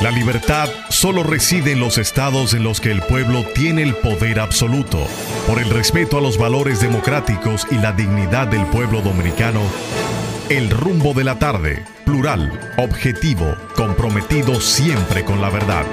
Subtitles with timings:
[0.00, 4.40] La libertad solo reside en los estados en los que el pueblo tiene el poder
[4.40, 5.06] absoluto.
[5.46, 9.60] Por el respeto a los valores democráticos y la dignidad del pueblo dominicano,
[10.48, 15.84] el rumbo de la tarde, plural, objetivo, comprometido siempre con la verdad.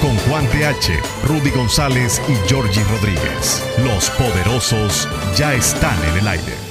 [0.00, 3.64] Con Juan TH, Rudy González y Georgie Rodríguez.
[3.84, 6.69] Los poderosos ya están en el aire.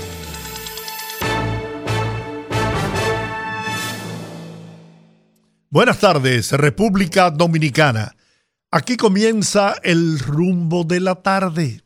[5.72, 8.16] Buenas tardes, República Dominicana.
[8.72, 11.84] Aquí comienza el rumbo de la tarde.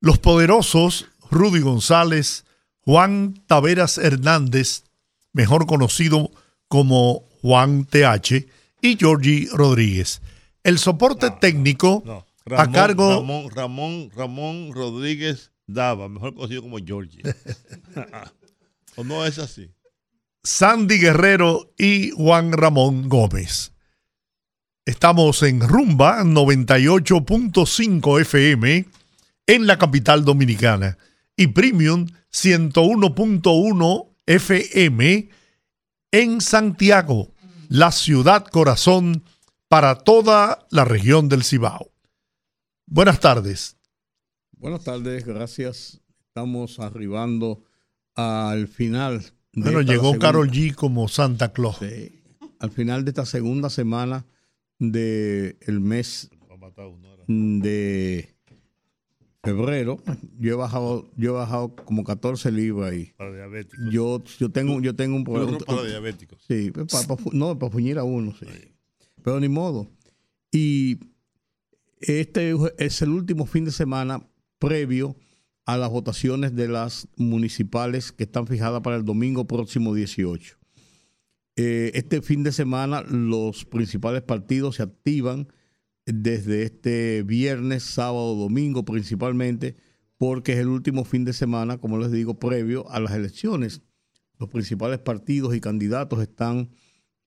[0.00, 2.44] Los poderosos Rudy González,
[2.82, 4.84] Juan Taveras Hernández,
[5.32, 6.30] mejor conocido
[6.68, 8.46] como Juan TH,
[8.82, 10.22] y Georgie Rodríguez.
[10.62, 12.04] El soporte técnico
[12.56, 13.16] a cargo.
[13.16, 17.22] Ramón, Ramón, Ramón Rodríguez Dava, mejor conocido como Georgie.
[18.94, 19.72] ¿O no es así?
[20.42, 23.72] Sandy Guerrero y Juan Ramón Gómez.
[24.84, 28.86] Estamos en Rumba 98.5 FM
[29.46, 30.96] en la capital dominicana
[31.36, 35.28] y Premium 101.1 FM
[36.12, 37.34] en Santiago,
[37.68, 39.24] la ciudad corazón
[39.68, 41.90] para toda la región del Cibao.
[42.86, 43.76] Buenas tardes.
[44.52, 46.00] Buenas tardes, gracias.
[46.26, 47.62] Estamos arribando
[48.14, 51.78] al final bueno, llegó Carol G como Santa Claus.
[52.58, 54.26] Al final de esta segunda semana
[54.78, 56.30] del el mes
[57.26, 58.34] de
[59.42, 59.98] febrero,
[60.38, 63.12] yo he bajado, yo he bajado como 14 libras ahí.
[63.16, 63.92] Para diabéticos.
[63.92, 65.58] Yo, yo tengo, yo tengo un problema.
[65.58, 66.42] para diabéticos.
[66.46, 66.72] Sí,
[67.32, 68.46] no, para fuñir a uno, sí.
[69.22, 69.88] Pero ni modo.
[70.50, 70.98] Y
[72.00, 74.22] este es el último fin de semana
[74.58, 75.16] previo
[75.68, 80.56] a las votaciones de las municipales que están fijadas para el domingo próximo 18.
[81.56, 85.48] Eh, este fin de semana los principales partidos se activan
[86.06, 89.76] desde este viernes, sábado, domingo principalmente,
[90.16, 93.82] porque es el último fin de semana, como les digo, previo a las elecciones.
[94.38, 96.70] Los principales partidos y candidatos están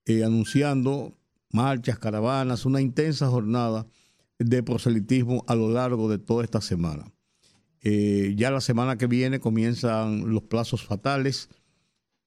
[0.04, 1.16] eh, anunciando
[1.52, 3.86] marchas, caravanas, una intensa jornada
[4.40, 7.11] de proselitismo a lo largo de toda esta semana.
[7.82, 11.48] Eh, ya la semana que viene comienzan los plazos fatales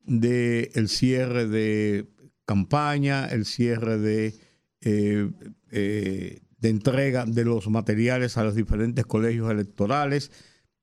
[0.03, 2.07] del el cierre de
[2.45, 4.35] campaña, el cierre de,
[4.81, 5.31] eh,
[5.71, 10.29] eh, de entrega de los materiales a los diferentes colegios electorales,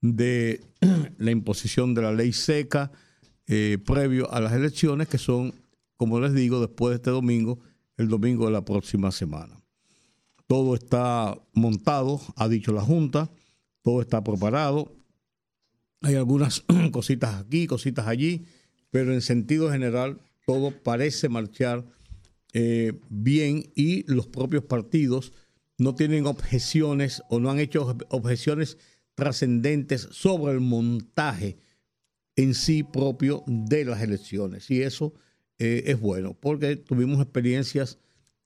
[0.01, 0.61] de
[1.17, 2.91] la imposición de la ley seca
[3.85, 5.53] previo a las elecciones, que son,
[5.95, 7.59] como les digo, después de este domingo,
[7.97, 9.61] el domingo de la próxima semana.
[10.47, 13.29] Todo está montado, ha dicho la Junta
[13.83, 14.95] todo está preparado.
[16.01, 18.45] Hay algunas cositas aquí, cositas allí,
[18.89, 21.85] pero en sentido general todo parece marchar
[22.53, 25.33] eh, bien y los propios partidos
[25.77, 28.77] no tienen objeciones o no han hecho objeciones
[29.15, 31.57] trascendentes sobre el montaje
[32.35, 34.69] en sí propio de las elecciones.
[34.71, 35.13] Y eso
[35.59, 37.99] eh, es bueno, porque tuvimos experiencias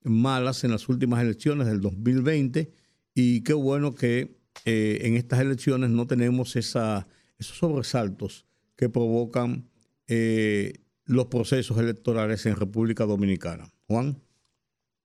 [0.03, 2.71] malas en las últimas elecciones del 2020
[3.13, 7.05] y qué bueno que eh, en estas elecciones no tenemos esos
[7.39, 8.45] sobresaltos
[8.75, 9.69] que provocan
[10.07, 10.73] eh,
[11.05, 13.71] los procesos electorales en República Dominicana.
[13.87, 14.21] Juan.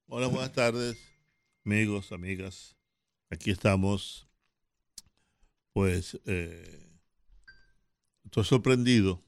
[0.07, 0.99] Hola, buenas tardes,
[1.65, 2.77] amigos, amigas.
[3.31, 4.29] Aquí estamos.
[5.73, 6.91] Pues eh,
[8.25, 9.23] estoy sorprendido.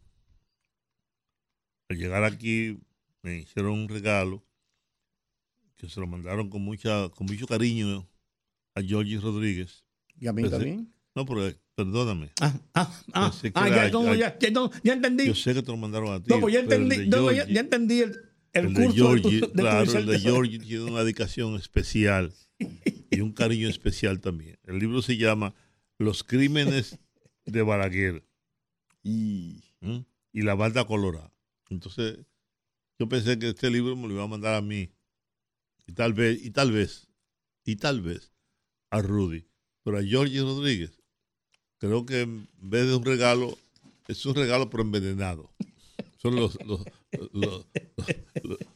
[1.88, 2.78] Al llegar aquí
[3.22, 4.44] me hicieron un regalo
[5.76, 8.06] que se lo mandaron con mucha con mucho cariño
[8.74, 9.83] a Georgie Rodríguez
[10.18, 10.92] ¿Y a mí también?
[11.14, 12.30] No, pero perdóname.
[12.40, 14.38] Ah, ah, ah, ah ya, ya, ya,
[14.82, 15.26] ya, entendí.
[15.26, 16.26] Yo sé que te lo mandaron a ti.
[16.28, 18.16] No, pues ya entendí, ya, entendí el,
[18.52, 22.32] el, curso de, Georgie, de, Claro, el de Georgie tiene una dedicación especial
[23.10, 24.58] y un cariño especial también.
[24.64, 25.54] El libro se llama
[25.98, 26.98] Los crímenes
[27.44, 28.24] de Balaguer
[29.02, 29.98] y, ¿Mm?
[30.32, 31.32] y la banda colorada.
[31.70, 32.18] Entonces,
[32.98, 34.90] yo pensé que este libro me lo iba a mandar a mí.
[35.86, 37.08] Y tal vez, y tal vez,
[37.64, 38.32] y tal vez
[38.90, 39.46] a Rudy.
[39.84, 40.92] Pero a Georgie Rodríguez,
[41.78, 43.56] creo que en vez de un regalo,
[44.08, 45.52] es un regalo pero envenenado.
[46.16, 46.82] Son los, los,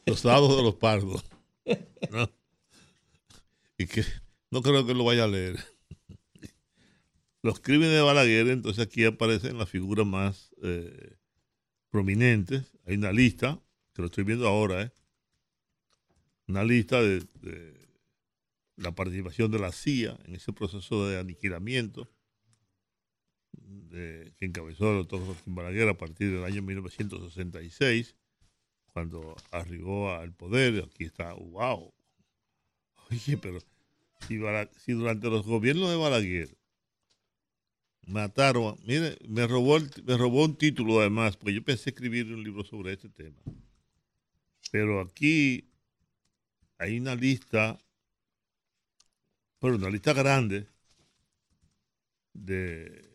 [0.05, 1.25] los, dados de los pardos.
[3.77, 4.05] Y que
[4.51, 5.57] no creo que lo vaya a leer.
[7.41, 11.15] Los crímenes de Balaguer, entonces aquí aparecen las figuras más eh,
[11.89, 12.65] prominentes.
[12.85, 13.59] Hay una lista,
[13.93, 14.91] que lo estoy viendo ahora, ¿eh?
[16.47, 17.78] una lista de
[18.79, 22.09] la participación de la CIA en ese proceso de aniquilamiento
[23.89, 28.15] que encabezó el doctor Joaquín Balaguer a partir del año 1966,
[28.93, 30.83] cuando arribó al poder.
[30.83, 31.93] Aquí está, wow.
[33.11, 33.59] Oye, pero
[34.27, 34.37] si,
[34.93, 36.57] durante los gobiernos de Balaguer
[38.07, 42.63] mataron, mire, me robó, me robó un título además, porque yo pensé escribir un libro
[42.63, 43.41] sobre este tema.
[44.71, 45.69] Pero aquí
[46.77, 47.79] hay una lista,
[49.59, 50.67] pero una lista grande
[52.33, 53.09] de,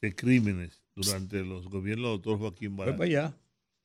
[0.00, 2.98] de crímenes durante los gobiernos del doctor Joaquín Balaguer.
[2.98, 3.36] Voy para allá.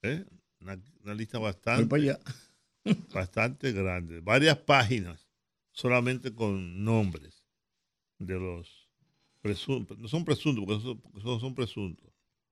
[0.04, 0.25] ¿Eh?
[0.60, 2.18] Una, lista bastante,
[3.13, 4.22] bastante grande.
[4.22, 5.28] Varias páginas
[5.72, 7.44] solamente con nombres
[8.18, 8.89] de los
[9.42, 9.98] presuntos.
[10.00, 12.12] No son presuntos, porque, son, son presuntos.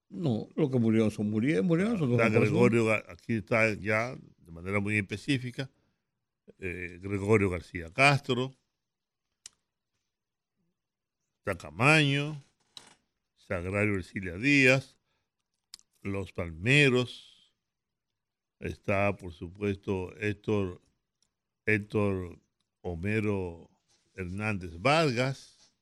[0.10, 1.98] No, lo que murieron son murieron, murieron.
[1.98, 5.70] Son Gregorio, aquí está ya de manera muy específica.
[6.60, 8.56] Eh, Gregorio García Castro,
[11.44, 12.44] Tacamaño,
[13.38, 14.98] Sagrario Ercilia Díaz,
[16.02, 17.54] Los Palmeros,
[18.60, 20.82] está por supuesto Héctor,
[21.66, 22.40] Héctor
[22.82, 23.70] Homero
[24.14, 25.74] Hernández Vargas,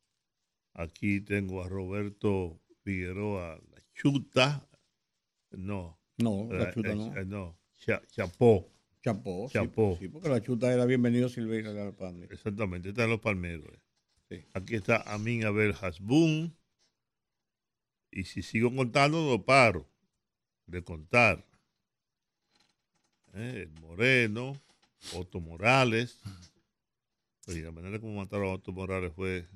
[0.74, 4.68] aquí tengo a Roberto Figueroa La Chuta,
[5.52, 6.00] no.
[6.18, 7.18] No, La Chuta no.
[7.18, 7.58] Eh, no,
[8.12, 8.70] Chapó.
[9.04, 9.98] Chapó, Chapó.
[10.00, 12.24] Sí, porque La Chuta era bienvenido Silveira Galpán.
[12.32, 13.78] Exactamente, está en Los Palmeros.
[14.54, 16.56] Aquí está Amin Abel Hasbun.
[18.12, 19.90] Y si sigo contando, no paro
[20.68, 21.46] de contar.
[23.34, 24.62] Eh, Moreno,
[25.14, 26.22] Otto Morales.
[27.48, 29.50] Oye, la manera como mataron a Otto Morales fue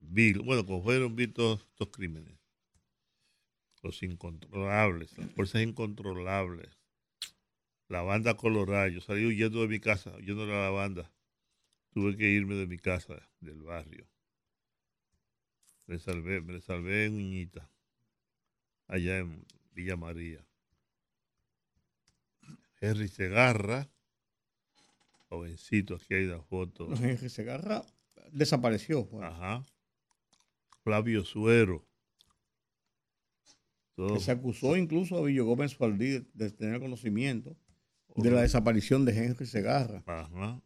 [0.00, 0.40] vil.
[0.40, 2.36] Bueno, como fueron vil todos estos crímenes.
[3.82, 6.77] Los incontrolables, las fuerzas incontrolables.
[7.88, 8.88] La banda colorada.
[8.88, 11.10] Yo salí huyendo de mi casa, huyendo de la banda.
[11.90, 14.06] Tuve que irme de mi casa, del barrio.
[15.86, 17.70] Me salvé, me salvé en Uñita,
[18.88, 20.44] allá en Villa María.
[22.78, 23.88] Henry Segarra,
[25.30, 26.88] jovencito, aquí hay una foto.
[26.94, 27.86] Henry Segarra
[28.30, 29.08] desapareció.
[29.08, 29.24] Pues.
[29.24, 29.64] Ajá.
[30.82, 31.86] Flavio Suero.
[34.20, 37.56] se acusó incluso a Villo Gómez Faldí de tener conocimiento
[38.22, 40.02] de la desaparición de Henry Segarra.
[40.06, 40.60] Ajá.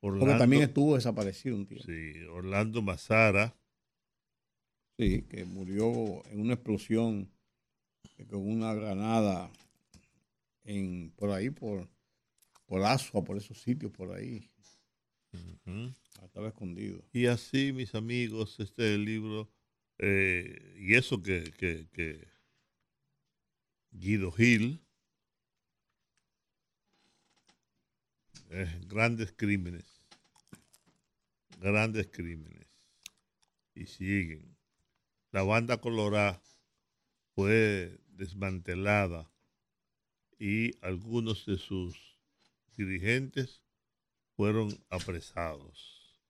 [0.00, 1.84] Porque también estuvo desaparecido un tiempo.
[1.86, 3.54] Sí, Orlando Mazara.
[4.98, 7.30] Sí, que murió en una explosión
[8.28, 9.50] con una granada
[10.64, 11.88] en por ahí, por,
[12.66, 14.50] por Asua, por esos sitios por ahí.
[16.22, 17.02] Estaba escondido.
[17.12, 19.50] Y así, mis amigos, este es el libro,
[19.98, 22.26] eh, y eso que, que, que
[23.92, 24.80] Guido Gil,
[28.52, 30.02] eh, grandes crímenes
[31.62, 32.66] grandes crímenes.
[33.74, 34.56] Y siguen.
[35.30, 36.42] La banda colorada
[37.34, 39.30] fue desmantelada
[40.38, 42.18] y algunos de sus
[42.76, 43.62] dirigentes
[44.36, 46.20] fueron apresados.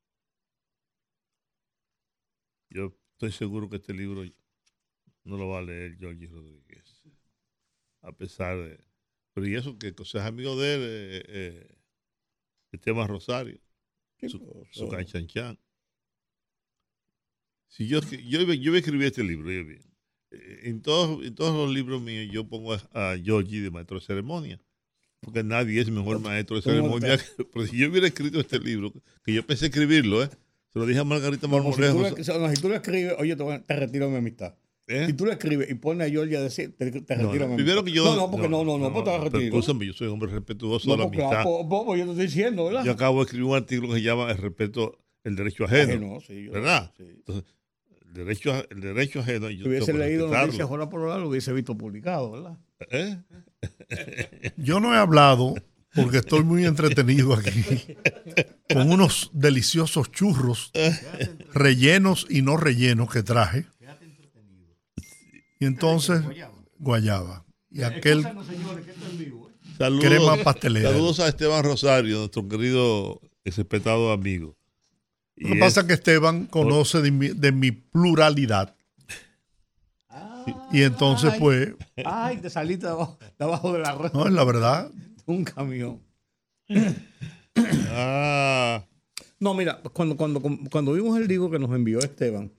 [2.71, 4.23] Yo estoy seguro que este libro
[5.25, 7.03] no lo va a leer Jorge Rodríguez.
[8.03, 8.85] A pesar de...
[9.35, 11.82] Pero y eso que es amigo de él, eh, eh,
[12.73, 13.61] el tema Rosario
[14.29, 15.59] su, canchanchan.
[17.69, 19.81] Si yo, yo, yo escribí este libro, eh,
[20.65, 24.61] en todos, en todos los libros míos yo pongo a, Georgie de maestro de ceremonia,
[25.21, 27.19] porque nadie es mejor maestro de ceremonia.
[27.53, 28.93] pero si yo hubiera escrito este libro,
[29.25, 30.29] que yo pensé escribirlo, ¿eh?
[30.73, 32.17] se lo dije a Margarita Marmolejo.
[32.17, 34.55] Si, si, tú lo escribes, oye, te, te retiro mi amistad.
[34.89, 35.07] ¿Eh?
[35.07, 37.85] Si tú le escribes y pones a Georgia a decir, te, te retiro no, Primero
[37.85, 38.05] que yo.
[38.05, 39.59] No, no, porque no, no, no, no, pues te retiro.
[39.59, 41.45] Escúchame, yo soy un hombre respetuoso de la amistad.
[41.45, 42.85] Bobo, yo te estoy diciendo, ¿verdad?
[42.85, 46.21] Yo acabo de escribir un artículo que se llama El respeto, el derecho ajeno.
[46.21, 46.93] sí, ¿Verdad?
[46.97, 47.05] Sí.
[47.09, 47.45] Entonces,
[48.07, 49.51] el derecho, el derecho ajeno.
[49.51, 52.59] Yo hubiese leído noticias ahora por lo hubiese visto publicado, ¿verdad?
[52.91, 53.19] ¿Eh?
[54.57, 55.55] yo no he hablado
[55.95, 57.97] porque estoy muy entretenido aquí
[58.73, 60.73] con unos deliciosos churros
[61.55, 63.67] rellenos y no rellenos que traje.
[65.63, 66.21] Y entonces,
[66.81, 67.45] guayaba.
[67.71, 68.25] Y aquel
[69.79, 70.91] saludos, crema pastelera.
[70.91, 74.57] Saludos a Esteban Rosario, nuestro querido respetado amigo.
[75.37, 78.75] Lo que pasa es que Esteban conoce de mi, pluralidad.
[80.73, 81.75] y entonces, pues.
[82.05, 82.93] Ay, te saliste de
[83.39, 84.11] abajo, de la rueda.
[84.15, 84.91] No, es la verdad.
[85.27, 86.03] Un camión.
[87.89, 88.85] ah.
[89.39, 92.51] No, mira, cuando, cuando, cuando vimos el libro que nos envió Esteban,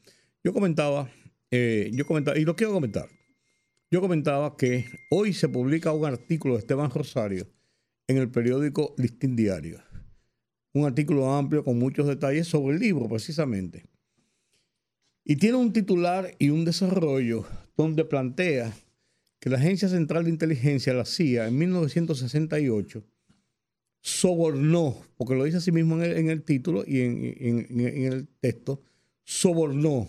[0.41, 1.09] yo comentaba
[1.55, 3.07] eh, yo comentaba, y lo quiero comentar,
[3.91, 7.47] yo comentaba que hoy se publica un artículo de Esteban Rosario
[8.07, 9.79] en el periódico Listín Diario.
[10.73, 13.85] Un artículo amplio con muchos detalles sobre el libro, precisamente.
[15.23, 17.45] Y tiene un titular y un desarrollo
[17.77, 18.73] donde plantea
[19.39, 23.03] que la Agencia Central de Inteligencia, la CIA, en 1968,
[24.01, 28.81] sobornó, porque lo dice así mismo en el, título y en, el texto,
[29.23, 30.07] sobornó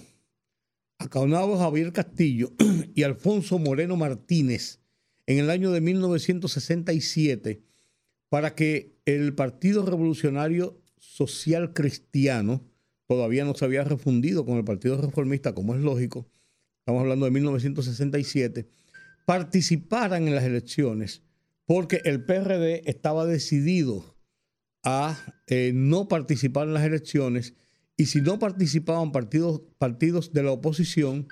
[1.05, 2.53] a Caonabo Javier Castillo
[2.95, 4.81] y Alfonso Moreno Martínez
[5.27, 7.63] en el año de 1967
[8.29, 12.65] para que el Partido Revolucionario Social Cristiano,
[13.07, 16.27] todavía no se había refundido con el Partido Reformista, como es lógico,
[16.79, 18.69] estamos hablando de 1967,
[19.27, 21.23] participaran en las elecciones
[21.67, 24.17] porque el PRD estaba decidido
[24.83, 27.55] a eh, no participar en las elecciones
[27.97, 31.29] y si no participaban partidos, partidos de la oposición,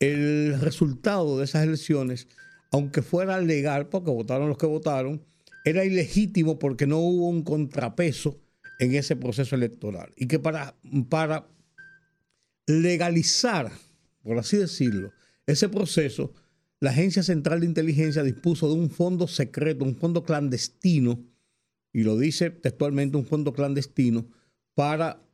[0.00, 2.28] el resultado de esas elecciones,
[2.70, 5.24] aunque fuera legal, porque votaron los que votaron,
[5.64, 8.38] era ilegítimo porque no hubo un contrapeso
[8.78, 10.12] en ese proceso electoral.
[10.16, 10.76] Y que para,
[11.08, 11.48] para
[12.66, 13.72] legalizar,
[14.22, 15.12] por así decirlo,
[15.46, 16.32] ese proceso,
[16.80, 21.24] la Agencia Central de Inteligencia dispuso de un fondo secreto, un fondo clandestino,
[21.92, 24.28] y lo dice textualmente, un fondo clandestino,
[24.74, 25.27] para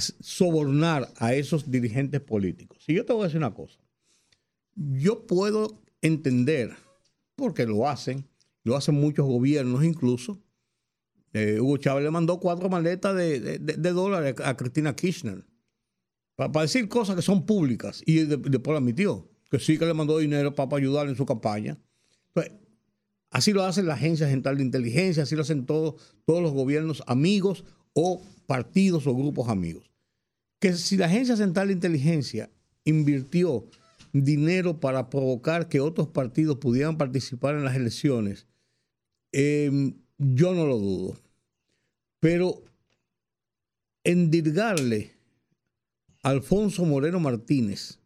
[0.00, 2.84] sobornar a esos dirigentes políticos.
[2.86, 3.78] Y yo te voy a decir una cosa,
[4.74, 6.74] yo puedo entender,
[7.36, 8.26] porque lo hacen,
[8.64, 10.42] lo hacen muchos gobiernos incluso,
[11.34, 15.44] eh, Hugo Chávez le mandó cuatro maletas de, dólares a Cristina Kirchner
[16.36, 20.16] para, decir cosas que son públicas y después lo admitió que sí que le mandó
[20.16, 21.78] dinero para, ayudar en su campaña.
[22.32, 22.50] Pues,
[23.30, 27.64] así lo hace la Agencia Central de Inteligencia, así lo hacen todos los gobiernos amigos
[27.92, 28.22] o
[28.52, 29.90] partidos o grupos amigos.
[30.58, 32.50] Que si la Agencia Central de Inteligencia
[32.84, 33.66] invirtió
[34.12, 38.46] dinero para provocar que otros partidos pudieran participar en las elecciones,
[39.32, 41.18] em, yo no lo dudo.
[42.20, 42.62] Pero
[44.04, 45.14] endirgarle
[46.22, 48.00] a Alfonso Moreno Martínez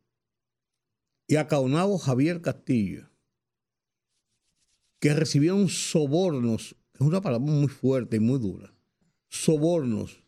[1.27, 3.11] y a Caunabo Javier Castillo,
[5.01, 8.73] que recibieron sobornos, es una palabra muy fuerte y muy dura,
[9.29, 10.25] sobornos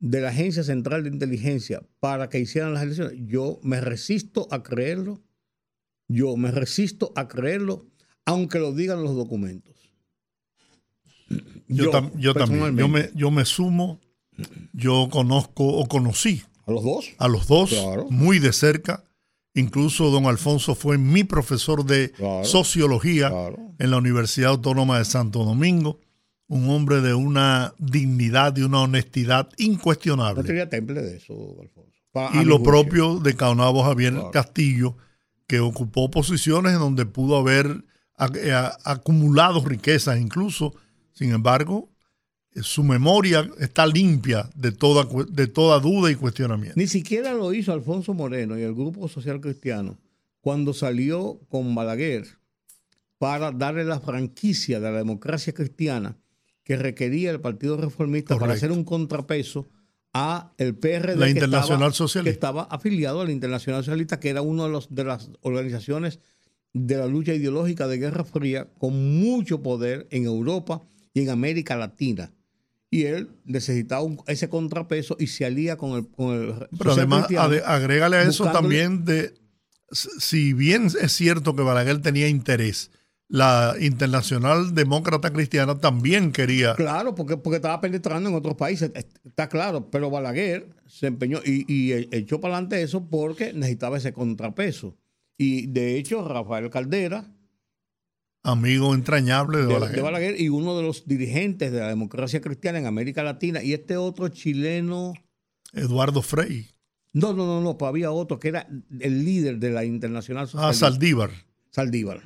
[0.00, 4.62] de la Agencia Central de Inteligencia para que hicieran las elecciones, yo me resisto a
[4.62, 5.22] creerlo,
[6.08, 7.86] yo me resisto a creerlo,
[8.24, 9.76] aunque lo digan los documentos.
[11.68, 14.00] Yo, también, yo me, yo me sumo,
[14.72, 16.42] yo conozco o conocí.
[16.66, 17.10] ¿A los dos?
[17.18, 17.72] A los dos,
[18.10, 19.04] muy de cerca
[19.54, 22.12] Incluso don Alfonso fue mi profesor de
[22.44, 23.32] sociología
[23.78, 25.98] en la Universidad Autónoma de Santo Domingo.
[26.50, 30.42] Un hombre de una dignidad y una honestidad incuestionable.
[30.42, 32.40] No tenía temple de eso, Alfonso.
[32.40, 34.96] y lo propio de Caonabo Javier Castillo,
[35.46, 37.84] que ocupó posiciones en donde pudo haber
[38.34, 38.52] eh,
[38.84, 40.74] acumulado riquezas incluso.
[41.12, 41.88] Sin embargo,
[42.56, 46.74] su memoria está limpia de toda, de toda duda y cuestionamiento.
[46.76, 49.96] Ni siquiera lo hizo Alfonso Moreno y el Grupo Social Cristiano
[50.40, 52.26] cuando salió con Balaguer
[53.18, 56.16] para darle la franquicia de la democracia cristiana
[56.70, 59.68] que requería el Partido Reformista para hacer un contrapeso
[60.14, 64.40] a el PRD la Internacional estaba, que estaba afiliado a la Internacional Socialista, que era
[64.40, 66.20] una de, los, de las organizaciones
[66.72, 70.80] de la lucha ideológica de Guerra Fría con mucho poder en Europa
[71.12, 72.30] y en América Latina.
[72.88, 76.06] Y él necesitaba ese contrapeso y se alía con el...
[76.06, 77.26] Con Pero además,
[77.66, 79.34] agrégale a eso también de,
[79.90, 82.92] si bien es cierto que Balaguer tenía interés,
[83.30, 86.74] la Internacional Demócrata Cristiana también quería...
[86.74, 88.92] Claro, porque, porque estaba penetrando en otros países,
[89.24, 94.12] está claro, pero Balaguer se empeñó y, y echó para adelante eso porque necesitaba ese
[94.12, 94.96] contrapeso.
[95.38, 97.24] Y de hecho, Rafael Caldera
[98.42, 100.40] amigo entrañable de, Balaguer.
[100.40, 103.62] y uno de los dirigentes de la democracia cristiana en América Latina.
[103.62, 105.14] Y este otro chileno.
[105.72, 106.68] Eduardo Frei.
[107.12, 108.68] No, no, no, no, pues había otro que era
[109.00, 110.86] el líder de la Internacional Socialista.
[110.86, 111.30] Ah, Saldívar.
[111.70, 112.22] Saldívar.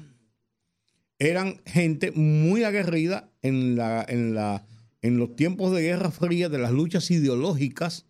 [1.24, 4.66] Eran gente muy aguerrida en, la, en, la,
[5.00, 8.04] en los tiempos de Guerra Fría, de las luchas ideológicas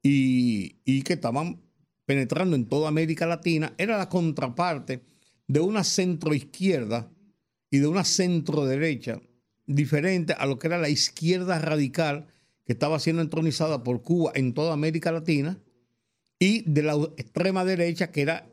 [0.00, 1.60] y, y que estaban
[2.04, 3.74] penetrando en toda América Latina.
[3.78, 5.02] Era la contraparte
[5.48, 7.10] de una centroizquierda
[7.68, 9.20] y de una centro derecha
[9.66, 12.28] diferente a lo que era la izquierda radical
[12.64, 15.58] que estaba siendo entronizada por Cuba en toda América Latina
[16.38, 18.48] y de la extrema derecha que era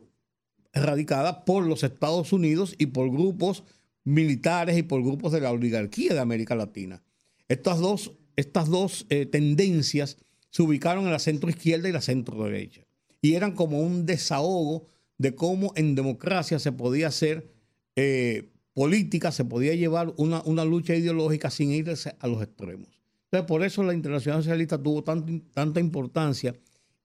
[0.72, 3.62] radicada por los Estados Unidos y por grupos
[4.04, 7.02] militares y por grupos de la oligarquía de América Latina.
[7.48, 10.18] Estas dos, estas dos eh, tendencias
[10.50, 12.82] se ubicaron en la centro izquierda y la centro derecha
[13.22, 14.86] y eran como un desahogo
[15.18, 17.52] de cómo en democracia se podía hacer
[17.96, 22.88] eh, política se podía llevar una, una lucha ideológica sin irse a los extremos.
[23.24, 26.54] Entonces, por eso la Internacional Socialista tuvo tanta importancia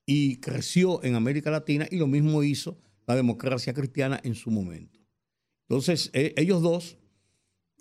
[0.06, 4.95] y creció en América Latina y lo mismo hizo la democracia cristiana en su momento.
[5.68, 6.98] Entonces, e, ellos dos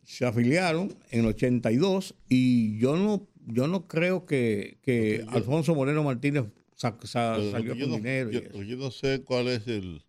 [0.04, 6.02] se afiliaron en el 82 y yo no, yo no creo que, que Alfonso Moreno
[6.02, 6.44] Martínez
[6.76, 8.30] salió con dinero.
[8.30, 10.02] Yo, no sé cuál es el,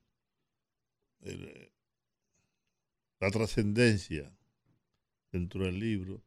[3.20, 4.36] la trascendencia
[5.32, 6.24] dentro del libro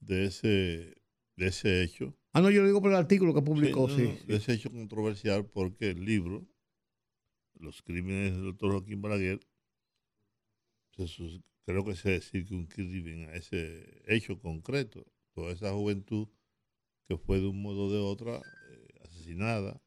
[0.00, 0.96] de ese,
[1.36, 2.14] de ese hecho.
[2.32, 4.18] Ah, no, yo lo digo por el artículo que publicó, sí.
[4.26, 6.46] De ese hecho controversial porque el libro,
[7.54, 9.40] Los crímenes del doctor Joaquín Balaguer,
[11.64, 15.06] creo que se circunscriben a ese hecho concreto.
[15.34, 16.28] Toda esa juventud
[17.08, 19.82] que fue de un modo o de otra eh, asesinada,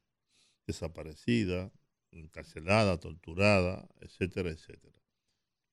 [0.65, 1.71] desaparecida,
[2.11, 5.01] encarcelada, torturada, etcétera, etcétera.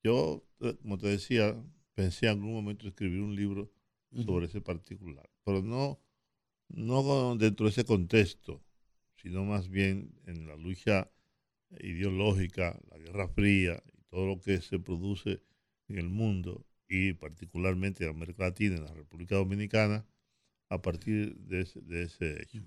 [0.02, 1.54] Yo, eh, como te decía,
[1.94, 3.72] pensé en algún momento escribir un libro
[4.24, 6.00] sobre ese particular, pero no,
[6.68, 8.62] no dentro de ese contexto,
[9.16, 11.10] sino más bien en la lucha
[11.80, 13.82] ideológica, la Guerra Fría
[14.14, 15.42] todo lo que se produce
[15.88, 20.06] en el mundo y particularmente en América Latina, en la República Dominicana,
[20.68, 22.58] a partir de ese, de ese hecho.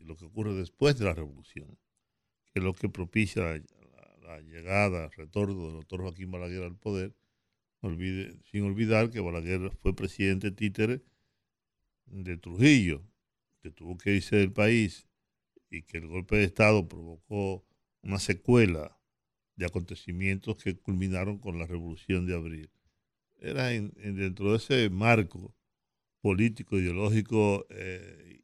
[0.00, 1.78] Y lo que ocurre después de la revolución,
[2.46, 3.62] que es lo que propicia
[4.22, 7.14] la, llegada, el retorno del doctor Joaquín Balaguer al poder,
[7.80, 11.00] olvide, sin olvidar que Balaguer fue presidente títere
[12.06, 13.04] de Trujillo,
[13.60, 15.06] que tuvo que irse del país
[15.70, 17.64] y que el golpe de Estado provocó
[18.02, 18.98] una secuela
[19.62, 22.70] de acontecimientos que culminaron con la revolución de abril.
[23.38, 25.54] Era dentro de ese marco
[26.20, 28.40] político, ideológico eh,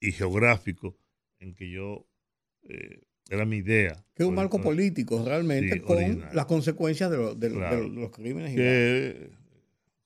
[0.00, 0.98] y geográfico
[1.38, 2.06] en que yo
[2.62, 4.04] eh, era mi idea.
[4.14, 8.56] Que es un marco político realmente con las consecuencias de, los crímenes.
[8.56, 9.30] Que,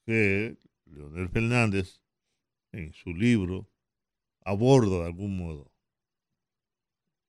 [0.04, 2.02] que Leonel Fernández
[2.72, 3.70] en su libro
[4.42, 5.72] aborda de algún modo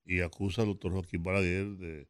[0.04, 2.08] y acusa al doctor Joaquín Balaguer de,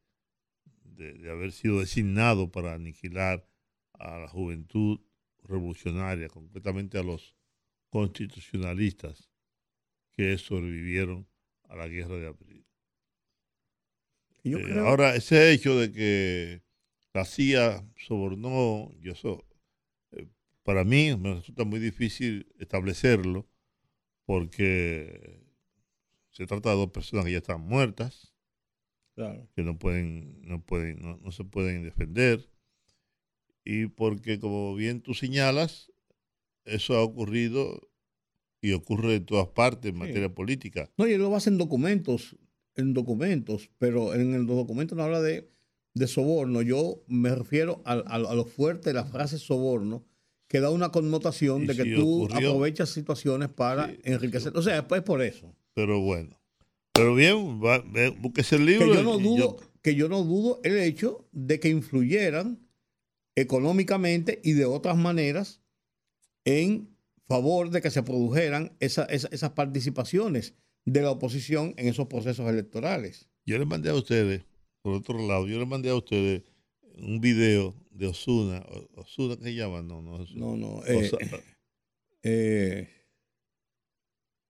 [0.97, 3.47] de, haber sido designado para aniquilar
[3.95, 5.01] a la juventud
[5.45, 7.37] revolucionaria, concretamente a los
[7.91, 9.31] constitucionalistas
[10.13, 11.27] que sobrevivieron
[11.65, 12.67] a la guerra de abril.
[14.45, 16.63] Eh, ahora, ese hecho de que
[17.13, 19.15] la CIA sobornó, yo
[20.13, 20.29] eh,
[20.63, 23.49] para mí me resulta muy difícil establecerlo
[24.25, 25.43] porque
[26.31, 28.36] se trata de dos personas que ya están muertas,
[29.55, 32.49] que no pueden, no pueden, no, se pueden defender.
[33.65, 35.91] Y porque, como bien tú señalas,
[36.65, 37.89] eso ha ocurrido
[38.61, 40.91] y ocurre en todas partes en materia política.
[40.99, 42.37] No, y lo basa en documentos,
[42.75, 45.49] en documentos, pero en el documento no habla de,
[46.07, 46.61] soborno.
[46.63, 50.05] Yo me refiero a, lo fuerte de la frase soborno,
[50.47, 54.57] que da una connotación de que tú aprovechas situaciones para enriquecer.
[54.57, 55.57] O sea, pues por eso.
[55.75, 56.39] Pero bueno.
[56.97, 57.61] Pero bien,
[58.21, 58.87] búsquese el libro.
[58.87, 62.67] Que yo, no dudo, que yo no dudo el hecho de que influyeran
[63.35, 65.63] económicamente y de otras maneras
[66.45, 66.97] en
[67.29, 70.55] favor de que se produjeran esas participaciones
[70.85, 73.29] de la oposición en esos procesos electorales.
[73.45, 74.45] Yo les mandé a ustedes,
[74.83, 76.43] por otro lado, yo les mandé a ustedes
[76.99, 78.65] un video de Osuna.
[78.95, 79.83] ¿Osuna qué llama?
[79.83, 80.25] No, no.
[80.35, 80.83] No, no.
[80.87, 81.11] Eh,
[82.23, 82.89] eh,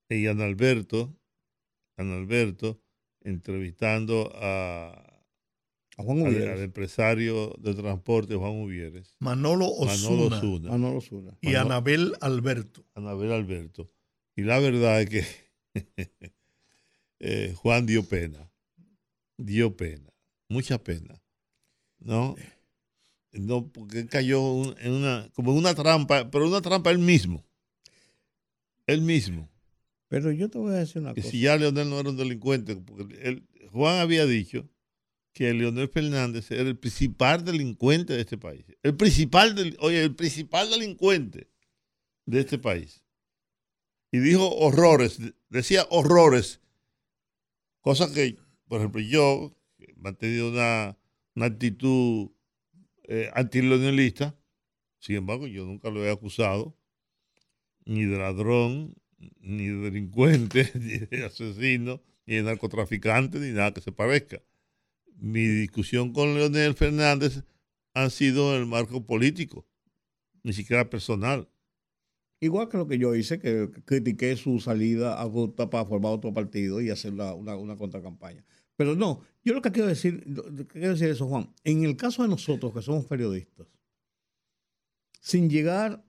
[0.08, 0.46] y Ana
[1.96, 2.80] Alberto Alberto,
[3.22, 5.02] entrevistando a,
[5.96, 9.16] Juan al, empresario de transporte Juan Uvieres.
[9.18, 10.40] Manolo Osuna.
[10.70, 11.36] Manolo Osuna.
[11.40, 12.84] Y Anabel Alberto.
[12.94, 13.90] Anabel Alberto.
[14.34, 15.24] Y la verdad es que
[17.20, 18.50] eh, Juan dio pena.
[19.38, 20.12] Dio pena.
[20.48, 21.22] Mucha pena.
[21.98, 22.36] ¿No?
[23.32, 27.44] No, porque cayó en una, como en una trampa, pero una trampa él mismo.
[28.86, 29.48] Él mismo.
[30.08, 31.28] Pero yo te voy a decir una cosa.
[31.28, 33.42] Si ya Leonel no era un delincuente, porque
[33.72, 34.68] Juan había dicho
[35.32, 38.64] que Leonel Fernández era el principal delincuente de este país.
[38.82, 41.50] El principal, del, oye, el principal delincuente
[42.24, 43.02] de este país.
[44.12, 45.18] Y dijo horrores,
[45.50, 46.60] decía horrores.
[47.80, 50.96] Cosas que, por ejemplo, yo he mantenido una,
[51.34, 52.30] una actitud
[53.04, 54.36] eh, antileonelista,
[54.98, 56.76] sin embargo, yo nunca lo he acusado
[57.84, 58.94] ni de ladrón,
[59.40, 64.42] ni de delincuente, ni de asesino, ni de narcotraficante, ni nada que se parezca.
[65.18, 67.42] Mi discusión con Leonel Fernández
[67.94, 69.66] ha sido en el marco político,
[70.42, 71.48] ni siquiera personal.
[72.40, 76.82] Igual que lo que yo hice, que critiqué su salida a para formar otro partido
[76.82, 78.44] y hacer una, una, contracampaña.
[78.76, 80.22] Pero no, yo lo que quiero decir,
[80.68, 83.66] quiero decir eso, Juan, en el caso de nosotros que somos periodistas,
[85.20, 86.04] sin llegar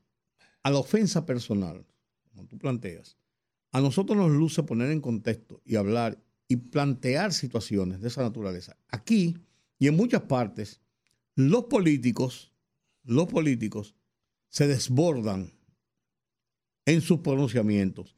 [0.64, 1.86] a la ofensa personal,
[2.38, 3.18] como tú planteas,
[3.72, 8.78] a nosotros nos luce poner en contexto y hablar y plantear situaciones de esa naturaleza.
[8.88, 9.36] Aquí
[9.78, 10.80] y en muchas partes,
[11.36, 12.54] los políticos
[13.08, 13.96] los políticos
[14.50, 15.54] se desbordan
[16.86, 18.16] en sus pronunciamientos,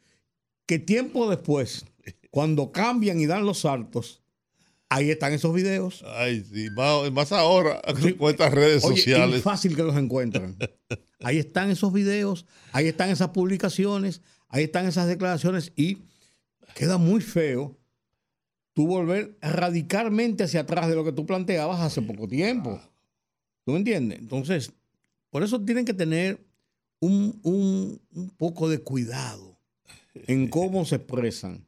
[0.65, 1.85] que tiempo después,
[2.31, 4.23] cuando cambian y dan los saltos,
[4.89, 6.03] ahí están esos videos.
[6.05, 7.81] Ay, sí, más, ahora
[8.17, 9.37] con estas redes sociales.
[9.37, 10.57] Es fácil que los encuentran.
[11.21, 15.97] Ahí están esos videos, ahí están esas publicaciones, ahí están esas declaraciones y
[16.75, 17.77] queda muy feo
[18.71, 22.79] tú volver radicalmente hacia atrás de lo que tú planteabas hace poco tiempo.
[23.65, 24.17] ¿Tú me entiendes?
[24.17, 24.71] Entonces,
[25.29, 26.41] por eso tienen que tener
[27.01, 29.59] un, un poco de cuidado
[30.13, 31.67] en cómo se expresan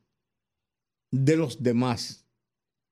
[1.11, 2.20] de los demás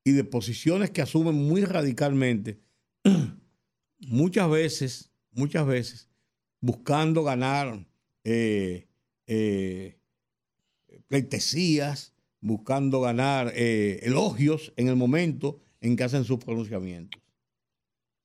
[0.04, 2.60] y de posiciones que asumen muy radicalmente,
[4.00, 6.10] muchas veces, muchas veces,
[6.62, 7.86] buscando ganar
[8.24, 8.88] eh,
[9.28, 9.98] eh,
[11.08, 17.22] pleitesías, buscando ganar eh, elogios en el momento en que hacen sus pronunciamientos.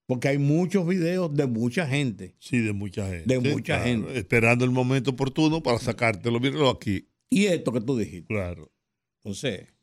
[0.06, 2.34] Porque hay muchos videos de mucha gente.
[2.38, 3.24] Sí, de mucha gente.
[3.26, 4.18] De mucha gente.
[4.18, 6.40] Esperando el momento oportuno para sacártelo.
[6.40, 7.08] Míralo aquí.
[7.30, 8.26] Y esto que tú dijiste.
[8.26, 8.70] Claro.
[9.22, 9.73] Entonces.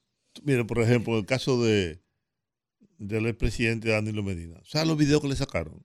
[0.43, 2.01] Mira, por ejemplo, el caso de
[3.01, 4.59] del expresidente Danilo Medina.
[4.61, 5.83] O sea, los videos que le sacaron.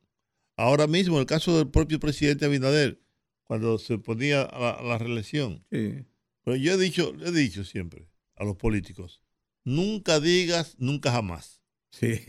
[0.56, 3.00] Ahora mismo, el caso del propio presidente Abinader,
[3.44, 5.64] cuando se ponía a la, reelección.
[5.70, 6.04] Sí.
[6.44, 9.22] Pero yo he dicho, he dicho siempre a los políticos,
[9.64, 11.62] nunca digas nunca jamás.
[11.90, 12.20] Sí.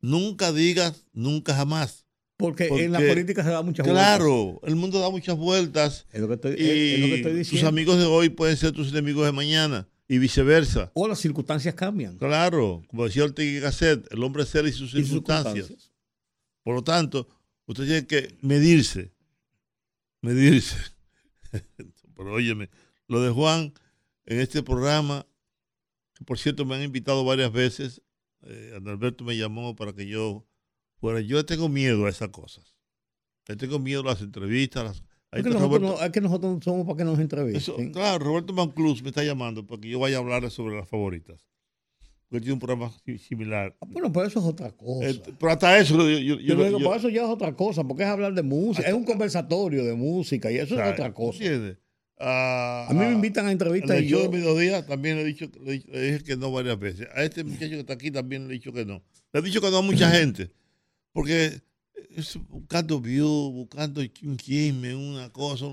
[0.00, 2.06] Nunca digas nunca jamás.
[2.36, 4.04] Porque, en la política se da muchas vueltas.
[4.04, 6.06] Claro, el mundo da muchas vueltas.
[6.10, 7.60] Es lo que estoy, es lo que estoy diciendo.
[7.60, 10.92] Tus amigos de hoy pueden ser tus enemigos de mañana y viceversa.
[10.92, 12.18] O las circunstancias cambian.
[12.18, 15.90] Claro, como decía Ortega Gasset, el hombre es él y sus circunstancias.
[16.62, 17.26] Por lo tanto,
[17.64, 19.14] usted tiene que medirse,
[20.20, 20.76] medirse.
[22.14, 22.68] Pero óyeme,
[23.08, 23.72] lo de Juan
[24.26, 25.26] en este programa,
[26.12, 28.02] que por cierto me han invitado varias veces,
[28.42, 30.46] eh, Alberto me llamó para que yo
[30.96, 31.22] fuera.
[31.22, 32.76] Yo tengo miedo a esas cosas.
[33.48, 35.42] Yo tengo miedo a las entrevistas, las, es
[36.10, 37.90] que, nosotros somos para que nos entrevisten.
[37.92, 41.46] claro, Roberto Manclus me está llamando para que yo vaya a hablar sobre las favoritas.
[42.28, 43.76] Porque tiene un programa similar.
[43.80, 45.08] Ah, bueno, pero eso es otra cosa.
[45.08, 45.96] Eh, pero hasta eso.
[46.08, 48.88] Yo, yo, digo, por eso ya es otra cosa, porque es hablar de música.
[48.88, 51.44] es un conversatorio de música y eso es otra cosa.
[52.18, 54.28] Ah, a mí me invitan a entrevistas y yo.
[54.28, 57.08] de días también le he, dicho, le dije que no varias veces.
[57.14, 59.02] A este muchacho que está aquí también le he dicho que no.
[59.32, 60.50] Le he dicho que no a mucha gente.
[61.12, 61.60] Porque
[62.48, 65.66] buscando views, buscando un chisme, una cosa.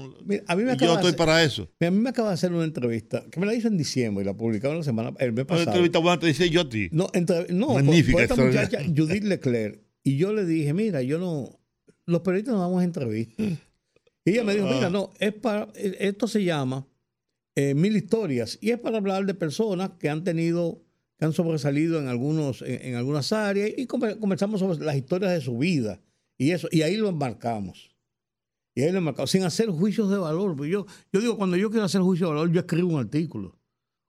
[0.48, 1.70] a mí me yo estoy para eso.
[1.80, 4.26] a mí me acaba de hacer una entrevista que me la hizo en diciembre y
[4.26, 5.64] la publicaron la semana el mes pasado.
[5.64, 6.90] Una entrevista buena te dice yo a ti.
[6.92, 7.10] No,
[7.50, 9.82] no Magnífica, esta muchacha Judith Leclerc.
[10.04, 11.60] Y yo le dije, mira, yo no.
[12.06, 13.46] Los periodistas no damos entrevistas.
[14.26, 14.90] Y ella me dijo, mira, ah.
[14.90, 15.68] no, es para.
[15.76, 16.88] Esto se llama
[17.56, 18.58] eh, Mil Historias.
[18.62, 20.82] Y es para hablar de personas que han tenido
[21.18, 25.58] que han sobresalido en algunos en, algunas áreas y conversamos sobre las historias de su
[25.58, 26.00] vida
[26.40, 27.92] y eso, y ahí lo embarcamos.
[28.74, 30.56] Y ahí lo embarcamos, sin hacer juicios de valor.
[30.56, 33.60] Pues yo, yo digo, cuando yo quiero hacer juicio de valor, yo escribo un artículo.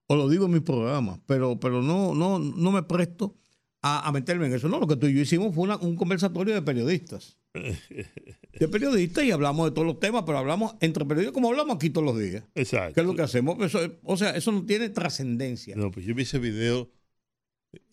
[0.07, 1.21] O lo digo en mi programa.
[1.27, 3.37] Pero, pero no, no, no me presto
[3.83, 4.69] a, meterme en eso.
[4.69, 7.37] No, lo que tú y yo hicimos fue un conversatorio de periodistas.
[7.53, 11.88] De periodistas y hablamos de todos los temas, pero hablamos entre periodistas como hablamos aquí
[11.88, 12.45] todos los días.
[12.55, 12.95] Exacto.
[12.95, 13.57] ¿Qué es lo que hacemos?
[14.03, 15.75] o sea, eso no tiene trascendencia.
[15.77, 16.90] No, pues yo vi ese video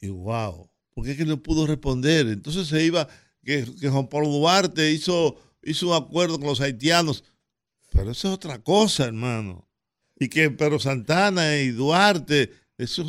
[0.01, 2.27] y wow, ¿por qué es que no pudo responder?
[2.27, 3.07] Entonces se iba
[3.47, 7.23] que, Juan Pablo Duarte hizo, hizo un acuerdo con los haitianos.
[7.91, 9.67] Pero eso es otra cosa, hermano.
[10.19, 13.07] Y que Pedro Santana y Duarte, eso,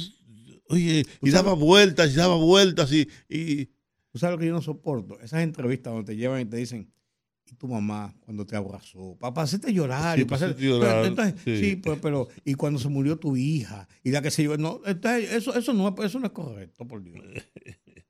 [0.68, 3.66] oye, y daba vueltas, y daba vueltas, y, y...
[4.10, 5.18] ¿Tú sabes lo que yo no soporto?
[5.20, 6.90] Esas entrevistas donde te llevan y te dicen,
[7.50, 10.16] y tu mamá cuando te abrazó, para hacerte llorar.
[10.16, 14.10] Sí, y para hacerte, llorar sí, pues, pero, y cuando se murió tu hija, y
[14.10, 17.18] la que se yo, no, eso, eso, no, eso no es correcto, por Dios.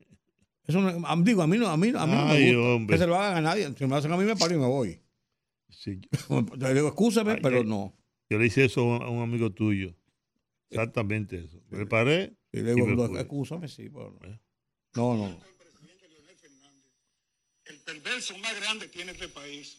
[0.69, 3.07] Eso no, digo, a mí no, a mí, a mí no me gusta que se
[3.07, 3.75] lo hagan a nadie.
[3.77, 5.01] Si me hacen a mí, me paro y me voy.
[5.71, 5.99] Sí.
[6.59, 7.97] Le digo, escúchame, pero no.
[8.29, 9.97] Yo le hice eso a un amigo tuyo.
[10.69, 11.63] Exactamente eso.
[11.71, 12.37] Me paré.
[12.53, 14.29] Y le digo, escúchame, sí, pero no.
[14.29, 14.39] ¿Eh?
[14.95, 15.41] No, no.
[17.65, 19.79] El perverso más grande que tiene este país.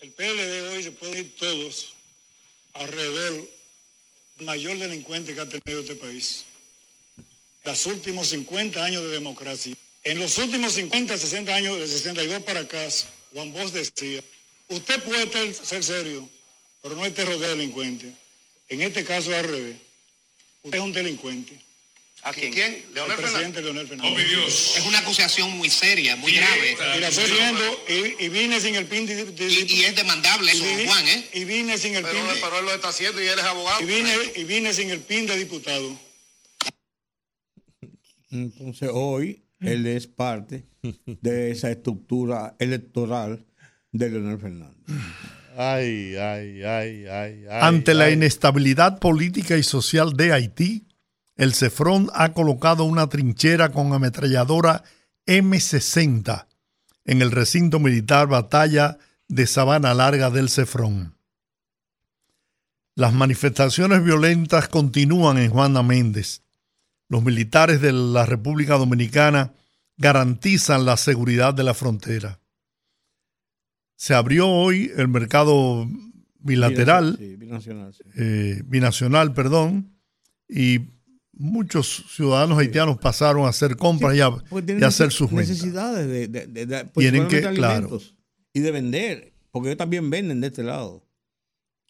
[0.00, 1.94] El PLD hoy se puede ir todos
[2.74, 3.48] alrededor
[4.38, 6.44] el mayor delincuente que ha tenido este país
[7.64, 9.74] los últimos 50 años de democracia.
[10.04, 12.88] En los últimos 50, 60 años, de 62 para acá,
[13.32, 14.22] Juan Bosch decía,
[14.68, 16.28] usted puede ser serio,
[16.82, 18.12] pero no esté rodeado de delincuentes.
[18.68, 19.76] En este caso al revés.
[20.62, 21.58] Usted es un delincuente.
[22.22, 22.52] ¿A quién?
[22.52, 22.84] ¿Quién?
[22.94, 24.26] Leonel el presidente Leonel Fernández.
[24.38, 26.76] Oh, Es una acusación muy seria, muy grave.
[26.94, 27.84] Mira, estoy viendo
[28.20, 31.28] y, vine sin el PIN de, y, es demandable eso, Juan, ¿eh?
[31.32, 32.34] Y vine sin el PIN de...
[32.34, 33.82] Pero él lo está haciendo y él es abogado.
[33.82, 35.98] Y vine, y vine sin el PIN de diputado.
[38.32, 40.66] Entonces hoy él es parte
[41.20, 43.46] de esa estructura electoral
[43.92, 44.78] de Leonel Fernández.
[45.56, 47.60] Ay, ay, ay, ay, ay.
[47.60, 50.86] Ante la inestabilidad política y social de Haití,
[51.36, 54.82] el Cefrón ha colocado una trinchera con ametralladora
[55.26, 56.46] M60
[57.04, 61.16] en el recinto militar Batalla de Sabana Larga del Cefrón.
[62.94, 66.41] Las manifestaciones violentas continúan en Juana Méndez.
[67.08, 69.52] Los militares de la República Dominicana
[69.96, 72.40] garantizan la seguridad de la frontera.
[73.96, 75.86] Se abrió hoy el mercado
[76.38, 78.02] bilateral Sí, binacional, sí.
[78.16, 79.94] eh, binacional, perdón,
[80.48, 80.80] y
[81.32, 84.30] muchos ciudadanos haitianos pasaron a hacer compras y a,
[84.78, 85.50] y hacer sus ventas.
[85.50, 88.00] necesidades de, de, de- de- Tienen que- particularmente claro.
[88.52, 91.06] y de vender, porque ellos también venden de este lado.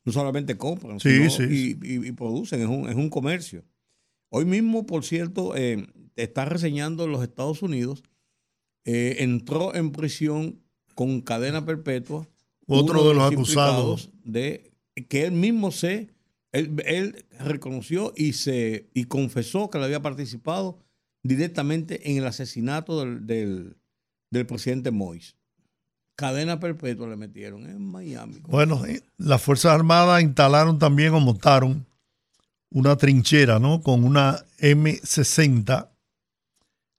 [0.04, 3.64] No solamente compran, sino y- y producen, es un, es un comercio.
[4.34, 8.02] Hoy mismo, por cierto, eh, está reseñando en los Estados Unidos,
[8.86, 10.62] eh, entró en prisión
[10.94, 12.26] con cadena perpetua.
[12.66, 14.08] Otro de los acusados.
[14.24, 14.72] De
[15.10, 16.08] que él mismo se,
[16.52, 20.78] él, él reconoció y se y confesó que le había participado
[21.22, 23.76] directamente en el asesinato del, del,
[24.30, 25.34] del presidente Moïse.
[26.16, 28.40] Cadena perpetua le metieron en Miami.
[28.48, 31.84] Bueno, eh, las Fuerzas Armadas instalaron también o montaron
[32.72, 33.82] una trinchera, ¿no?
[33.82, 35.90] Con una M60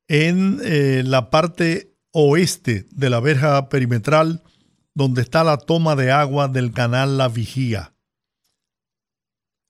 [0.08, 4.44] en eh, la parte oeste de la verja perimetral,
[4.94, 7.96] donde está la toma de agua del canal La Vigía.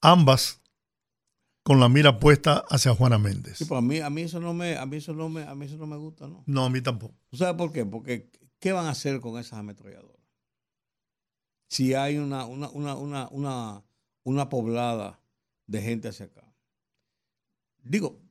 [0.02, 0.62] Ambas
[1.64, 3.58] con la mira puesta hacia Juana Méndez.
[3.58, 5.56] Sí, pues a mí, a mí eso no me, a mí eso no me, a
[5.56, 6.44] mí eso no me gusta, ¿no?
[6.46, 7.16] No, a mí tampoco.
[7.30, 7.86] ¿Tú sabes por qué?
[7.86, 10.22] Porque ¿qué van a hacer con esas ametralladoras?
[11.70, 13.84] Si hay una, una, una, una, una,
[14.24, 15.23] una poblada
[15.74, 16.44] de gente hacia acá.
[17.84, 18.22] Digo,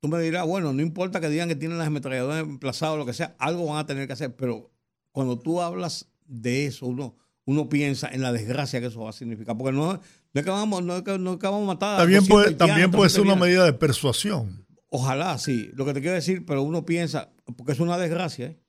[0.00, 3.06] tú me dirás, bueno, no importa que digan que tienen las ametralladoras emplazadas o lo
[3.06, 4.70] que sea, algo van a tener que hacer, pero
[5.10, 7.16] cuando tú hablas de eso, uno,
[7.46, 10.00] uno piensa en la desgracia que eso va a significar, porque no, no
[10.32, 11.98] es que vamos, no no es que vamos a matar.
[11.98, 14.64] También 200 puede, también puede ser una medida de persuasión.
[14.88, 15.70] Ojalá, sí.
[15.74, 18.60] Lo que te quiero decir, pero uno piensa, porque es una desgracia, ¿eh?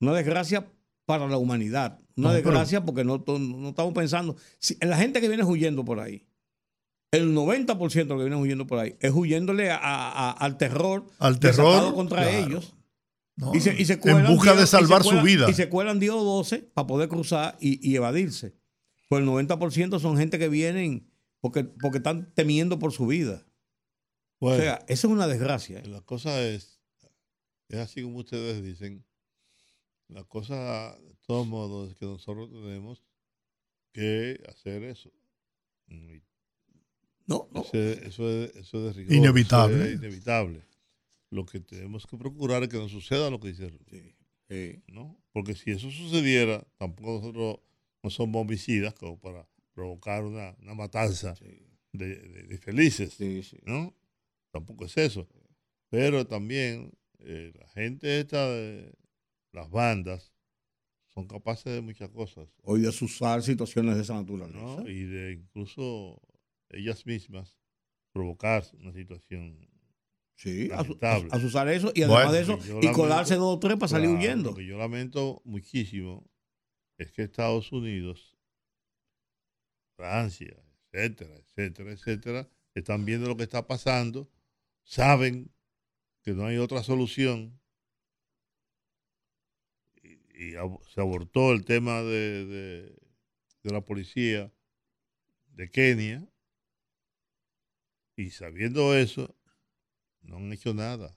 [0.00, 0.70] Una desgracia
[1.06, 1.98] para la humanidad.
[2.16, 4.36] Una No, pero- desgracia porque no, no estamos pensando.
[4.60, 6.24] Si, la gente que viene huyendo por ahí,
[7.10, 11.06] el 90% de los que vienen huyendo por ahí, es huyéndole a- a- al terror,
[11.18, 12.46] Al terror, contra claro.
[12.46, 12.74] ellos.
[13.36, 13.54] ¿no?
[13.54, 15.48] Y se, y se en busca 10 de salvar su vida.
[15.48, 18.56] Y se cuelan 10 o 12 para poder cruzar y, y evadirse.
[19.08, 21.08] Pues el 90% son gente que vienen
[21.40, 23.46] porque, porque están temiendo por su vida.
[24.40, 25.78] Bueno, O sea, esa es una desgracia.
[25.78, 25.86] ¿eh?
[25.86, 26.80] la cosa es,
[27.68, 29.04] es así como ustedes dicen,
[30.08, 33.02] la cosa, de todos modos, es que nosotros tenemos
[33.92, 35.12] que hacer eso.
[35.86, 36.22] Y
[37.28, 37.60] No, no.
[37.62, 39.84] ese- eso, es, eso es de rigor, Inevitable.
[39.92, 40.62] es inevitable.
[41.30, 44.14] Lo que tenemos que procurar es que no suceda lo que dice Ruth, Sí,
[44.48, 44.82] sí.
[44.88, 45.16] ¿no?
[45.32, 47.58] Porque si eso sucediera, tampoco nosotros
[48.02, 51.44] no somos homicidas como para provocar una, una matanza Sí,
[51.92, 53.12] de, de- de felices.
[53.14, 53.58] sí, sí.
[53.64, 53.94] ¿no?
[54.50, 55.28] Tampoco es eso.
[55.90, 58.92] Pero también eh, la gente esta de
[59.52, 60.32] las bandas
[61.08, 64.58] son capaces de muchas cosas, Hoy de usar situaciones de esa naturaleza.
[64.58, 64.88] ¿no?
[64.88, 66.20] Y de incluso
[66.70, 67.56] ellas mismas
[68.12, 69.68] provocar una situación.
[70.34, 71.28] Sí, Lamentable.
[71.32, 73.74] a- a usar eso y Bueno, además de eso, y lamento- colarse dos o tres
[73.76, 74.50] para salir Claro, huyendo.
[74.50, 76.30] Lo que yo lamento muchísimo
[76.96, 78.36] es que Estados Unidos,
[79.96, 80.56] Francia,
[80.92, 84.30] etcétera, etcétera, etcétera, están viendo lo que está pasando,
[84.84, 85.50] saben
[86.22, 87.58] que no hay otra solución
[90.02, 92.98] y, y ab- se abortó el tema de, de-
[93.64, 94.52] de la policía
[95.48, 96.28] de Kenia
[98.18, 99.36] y sabiendo eso,
[100.22, 101.16] no han hecho nada,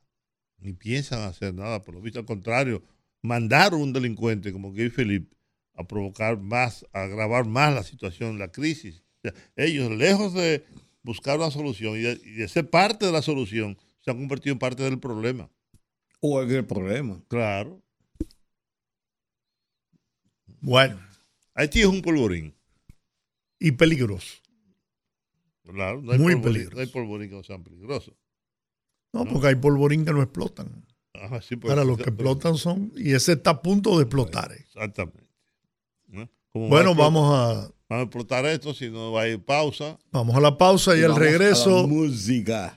[0.60, 2.84] ni piensan hacer nada, por lo visto al contrario,
[3.24, 5.36] mandaron un delincuente como Gay Philippe
[5.74, 9.04] a provocar más, a agravar más la situación, la crisis.
[9.18, 10.64] O sea, ellos, lejos de
[11.02, 14.54] buscar una solución y de, y de ser parte de la solución, se han convertido
[14.54, 15.50] en parte del problema.
[16.20, 17.24] O es el problema.
[17.28, 17.82] Claro.
[20.60, 21.00] Bueno,
[21.56, 22.54] Haití es un polvorín.
[23.60, 24.42] y peligroso.
[25.64, 26.76] Claro, no hay, Muy polvorín, peligroso.
[26.76, 28.14] no hay polvorín que no sean peligrosos.
[29.14, 30.86] No, porque hay polvorín que no explotan.
[31.14, 34.52] Ajá, sí, pues, Ahora los que explotan son, y ese está a punto de explotar.
[34.54, 34.62] eh.
[34.62, 35.24] Exactamente.
[36.08, 36.30] ¿No?
[36.50, 37.54] ¿Cómo va Bueno, a vamos a,
[37.90, 40.00] Vamos a explotar esto, si no va a ir pausa.
[40.12, 42.74] vamos a la pausa y, al a la regreso música.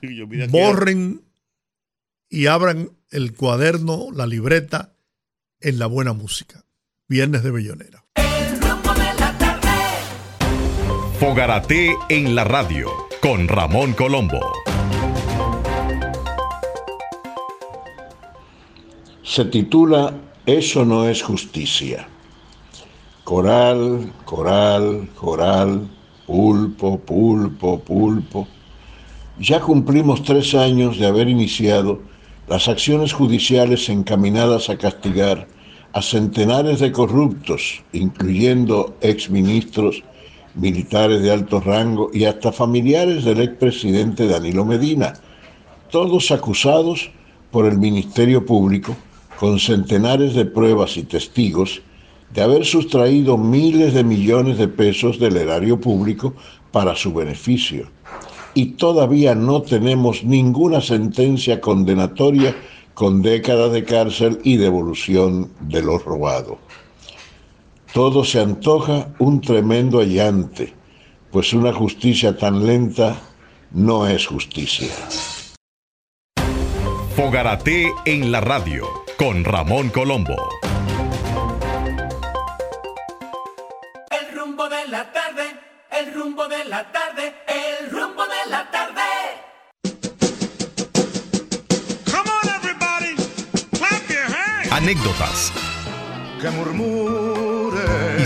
[0.49, 1.23] Borren
[2.29, 4.93] y abran el cuaderno, la libreta
[5.61, 6.65] en la buena música.
[7.07, 8.03] Viernes de Bellonera.
[11.27, 12.87] Fogarate en la radio
[13.19, 14.39] con Ramón Colombo.
[19.23, 20.13] Se titula
[20.45, 22.07] Eso no es justicia.
[23.23, 25.89] Coral, coral, coral,
[26.27, 28.47] pulpo, pulpo, pulpo.
[29.39, 32.01] Ya cumplimos tres años de haber iniciado
[32.47, 35.47] las acciones judiciales encaminadas a castigar
[35.91, 40.03] a centenares de corruptos, incluyendo exministros,
[40.55, 45.13] militares de alto rango y hasta familiares del expresidente Danilo Medina,
[45.91, 47.11] todos acusados
[47.51, 48.95] por el Ministerio Público
[49.39, 51.81] con centenares de pruebas y testigos
[52.33, 56.33] de haber sustraído miles de millones de pesos del erario público
[56.71, 57.87] para su beneficio.
[58.53, 62.55] Y todavía no tenemos ninguna sentencia condenatoria
[62.93, 66.57] con décadas de cárcel y devolución de lo robado.
[67.95, 70.73] Todo se antoja un tremendo allante,
[71.31, 73.15] pues una justicia tan lenta
[73.71, 74.91] no es justicia.
[77.15, 78.85] Fogarate en la radio
[79.17, 80.35] con Ramón Colombo.
[84.11, 85.43] El rumbo de la tarde,
[85.97, 89.03] el rumbo de la tarde, el rumbo de la tarde.
[92.11, 93.15] Come on, everybody,
[93.71, 94.73] clap your hands.
[94.73, 95.53] Anécdotas,
[96.41, 97.54] Que.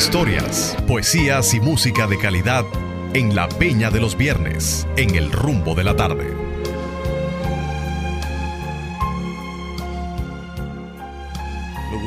[0.03, 2.63] Historias, poesías y música de calidad
[3.13, 6.33] en la Peña de los Viernes, en el rumbo de la tarde.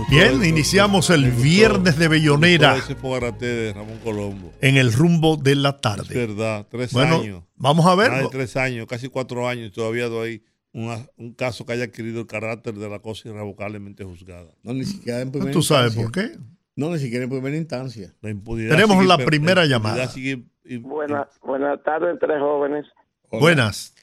[0.09, 4.52] Bien, iniciamos el viernes de Bellonera gustó Ese fogarate de Ramón Colombo.
[4.61, 6.14] en el rumbo de la Es tarde.
[6.14, 7.42] verdad, tres Bueno, años.
[7.57, 8.11] vamos a ver.
[8.11, 11.85] Más de tres años, casi cuatro años, y todavía hay una- un caso que haya
[11.85, 14.50] adquirido el carácter de la cosa irrevocablemente juzgada.
[14.62, 16.02] No, ni siquiera en primera ¿Tú sabes instancia.
[16.02, 16.52] por qué?
[16.75, 18.13] No, ni siquiera en primera instancia.
[18.23, 20.07] La Tenemos sigue la primera llamada.
[20.09, 22.87] sigue- y- Buenas buenas tardes, tres jóvenes.
[23.29, 23.41] Hola.
[23.41, 23.95] Buenas.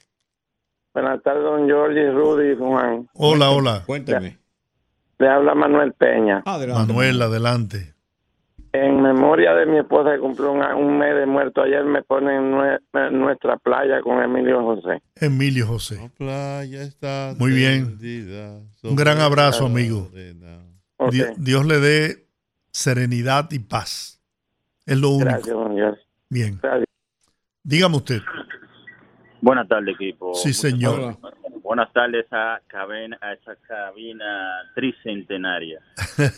[0.94, 3.08] Buenas tardes, don Jorge, Rudy y Juan.
[3.14, 3.84] Hola, hola.
[3.86, 4.38] Cuéntame.
[5.18, 6.44] Le habla Manuel Peña.
[6.46, 6.88] Adelante.
[6.94, 7.94] Manuel, adelante.
[8.72, 12.52] En memoria de mi esposa que cumplió un, un mes de muerto ayer, me ponen
[12.52, 12.80] nue-
[13.12, 15.02] nuestra playa con Emilio José.
[15.16, 16.12] Emilio La José.
[16.18, 17.98] playa está Muy bien.
[18.84, 20.10] Un gran abrazo, la amigo.
[21.38, 22.29] Dios le dé
[22.80, 24.22] serenidad y paz.
[24.86, 25.26] Es lo único.
[25.30, 26.00] Gracias.
[26.30, 26.60] Bien.
[26.62, 26.86] Gracias.
[27.63, 28.22] Dígame usted.
[29.42, 30.34] Buenas tardes, equipo.
[30.34, 31.18] Sí, señor.
[31.62, 35.80] Buenas tardes a, cabina, a esa cabina tricentenaria.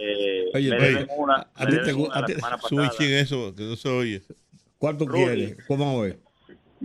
[0.00, 2.58] Eh, Oye, me oye, una, a me ti te gu- una a la ti- semana
[2.58, 2.98] Sube pasada.
[2.98, 4.22] chin eso, que no se oye.
[4.76, 5.24] ¿Cuánto Rudy.
[5.24, 5.56] quieres?
[5.68, 6.16] ¿Cómo ves?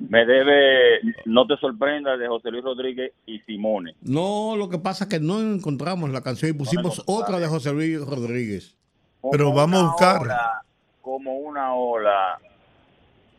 [0.07, 3.95] Me debe, no te sorprendas, de José Luis Rodríguez y Simone.
[4.01, 7.73] No, lo que pasa es que no encontramos la canción y pusimos otra de José
[7.73, 8.75] Luis Rodríguez.
[9.21, 10.21] Como Pero vamos a buscar.
[10.21, 10.61] ola-
[11.01, 12.39] como una ola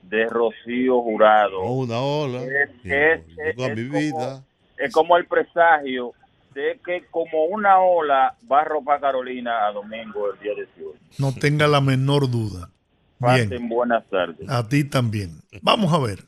[0.03, 1.61] de Rocío Jurado.
[1.61, 2.43] Oh, una ola.
[2.43, 4.45] Es- mi como- vida.
[4.77, 6.13] Es como el presagio
[6.55, 10.99] de que como una ola va a ropar Carolina a domingo el día 18.
[11.19, 12.71] No tenga la menor duda.
[13.21, 13.69] Pasen Bien.
[13.69, 14.49] buenas tardes.
[14.49, 15.31] A ti también.
[15.63, 16.19] Vamos a ver.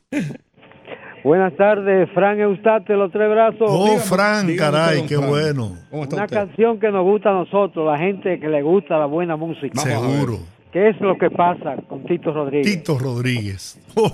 [1.23, 3.61] Buenas tardes, Fran Eustate, los tres brazos.
[3.69, 5.29] Oh, dígame- Fran, dígame caray, usted, qué Fran.
[5.29, 5.77] bueno.
[5.89, 6.37] ¿Cómo está Una usted?
[6.37, 9.71] canción que nos gusta a nosotros, la gente que le gusta la buena música.
[9.73, 9.83] Vamos.
[10.17, 10.37] Seguro.
[10.73, 12.65] ¿Qué es lo que pasa con Tito Rodríguez?
[12.77, 13.79] Tito Rodríguez.
[13.95, 14.11] Oh,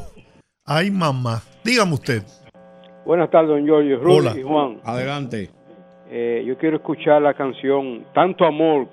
[0.65, 1.41] ay, mamá.
[1.63, 2.21] Dígame usted.
[3.05, 4.33] Buenas tardes, don Giorgio, Rudy Hola.
[4.39, 4.77] y Juan.
[4.83, 5.49] Adelante.
[6.11, 8.87] Eh, yo quiero escuchar la canción Tanto Amor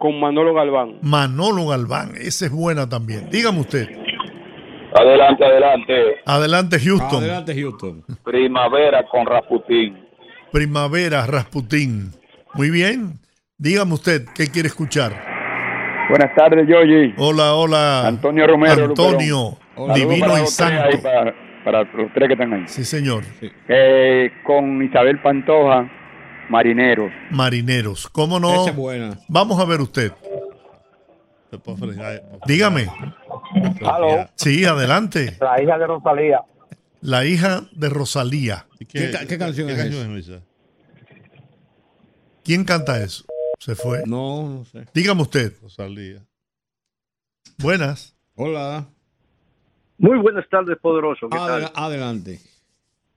[0.00, 0.98] con Manolo Galván.
[1.02, 2.12] Manolo Galván.
[2.16, 3.28] Esa es buena también.
[3.30, 3.86] Dígame usted.
[4.98, 5.92] Adelante, adelante.
[6.24, 7.22] Adelante, Houston.
[7.22, 8.02] Adelante, Houston.
[8.24, 9.98] Primavera con Rasputín.
[10.50, 12.12] Primavera, Rasputín.
[12.54, 13.20] Muy bien.
[13.58, 15.12] Dígame usted, ¿qué quiere escuchar?
[16.08, 17.12] Buenas tardes, Giorgio.
[17.18, 18.08] Hola, hola.
[18.08, 19.94] Antonio Romero, Antonio, Hola.
[19.94, 20.98] divino y santo.
[21.02, 22.62] para, para los tres que están ahí.
[22.66, 23.22] Sí, señor.
[23.68, 25.88] Eh, con Isabel Pantoja,
[26.50, 27.12] Marineros.
[27.30, 28.08] Marineros.
[28.10, 28.62] ¿Cómo no?
[28.62, 29.18] Esa es buena.
[29.28, 30.12] Vamos a ver usted.
[32.46, 32.88] Dígame.
[33.86, 34.28] Aló.
[34.34, 35.36] Sí, adelante.
[35.40, 36.40] La hija de Rosalía.
[37.02, 38.66] La hija de Rosalía.
[38.78, 40.42] ¿Y ¿Qué ca- qué canción qué es canción es esa?
[42.44, 43.24] ¿Quién canta eso?
[43.58, 44.02] Se fue.
[44.06, 44.86] No, no sé.
[44.92, 45.52] Dígame usted.
[45.62, 46.22] Rosalía.
[47.58, 48.14] Buenas.
[48.34, 48.86] Hola.
[49.98, 51.28] Muy buenas tardes, poderoso.
[51.28, 51.62] ¿Qué tal?
[51.64, 52.40] Adel- adelante.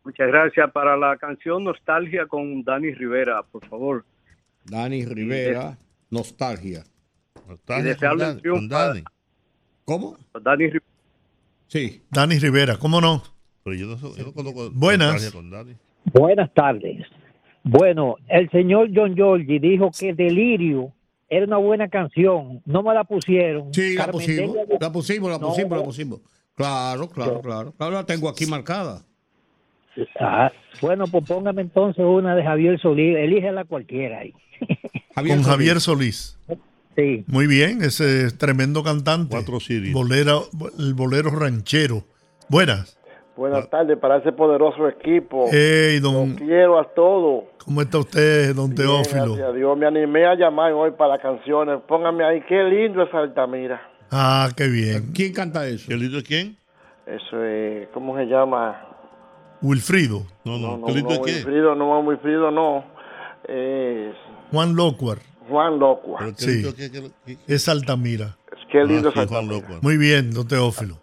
[0.03, 4.05] Muchas gracias para la canción Nostalgia con Dani Rivera, por favor.
[4.65, 5.77] Dani Rivera,
[6.09, 6.83] Nostalgia.
[7.47, 9.03] Nostalgia con Dan- con Dani.
[9.85, 10.17] ¿Cómo?
[10.41, 10.85] Dani Rivera.
[11.67, 12.01] Sí.
[12.09, 13.23] Dani Rivera, ¿cómo no?
[13.63, 15.13] Pero yo no, so- yo no conozco Buenas.
[15.13, 15.73] Nostalgia con Dani.
[16.13, 17.05] Buenas tardes.
[17.63, 20.91] Bueno, el señor John Giorgi dijo que Delirio
[21.29, 22.61] era una buena canción.
[22.65, 23.73] No me la pusieron.
[23.73, 24.53] Sí, la pusimos.
[24.55, 25.47] Delia- La pusimos, la No.
[25.47, 26.19] pusimos, la pusimos.
[26.55, 27.71] Claro, claro, claro.
[27.71, 29.01] Claro, la tengo aquí marcada.
[30.19, 34.33] Ah, bueno, pues póngame entonces una de Javier Solís, elígela cualquiera ahí.
[35.15, 36.37] Con Javier Solís.
[36.95, 37.23] Sí.
[37.27, 39.29] Muy bien, ese es tremendo cantante.
[39.31, 39.93] Cuatro sirios.
[39.93, 40.43] Bolero,
[40.79, 42.03] el bolero ranchero.
[42.49, 42.97] Buenas.
[43.35, 45.47] Buenas tardes para ese poderoso equipo.
[45.51, 47.45] Hey, don, Los quiero a todos.
[47.65, 49.25] ¿cómo está usted, don Bien, Teófilo?
[49.25, 51.79] gracias a Dios, me animé a llamar hoy para las canciones.
[51.87, 53.81] Póngame ahí, qué lindo es Altamira.
[54.11, 55.11] Ah, qué bien.
[55.15, 55.85] ¿Quién canta eso?
[55.87, 56.57] ¿Qué lindo es quién?
[57.07, 58.79] Eso es, ¿cómo se llama?
[59.64, 60.26] Wilfrido.
[60.45, 60.88] No, No, no.
[60.88, 60.93] no.
[60.93, 62.84] Wilfrido, no, Wilfrido, no.
[63.47, 64.16] Es
[64.51, 65.18] Juan Locuar.
[65.49, 66.20] Juan Locua.
[66.20, 66.89] Pero qué
[67.26, 67.38] Sí.
[67.47, 68.38] Es Altamira.
[68.72, 69.80] Qué lindo Ah, es sí, Juan Altamira.
[69.82, 70.99] Muy bien, don Teófilo.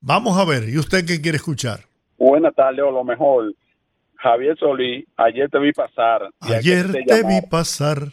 [0.00, 1.80] Vamos a ver, ¿y usted qué quiere escuchar?
[2.18, 3.52] Buenas tardes, o lo mejor.
[4.16, 6.30] Javier Solís, ayer te vi pasar.
[6.40, 8.12] Ayer te vi pasar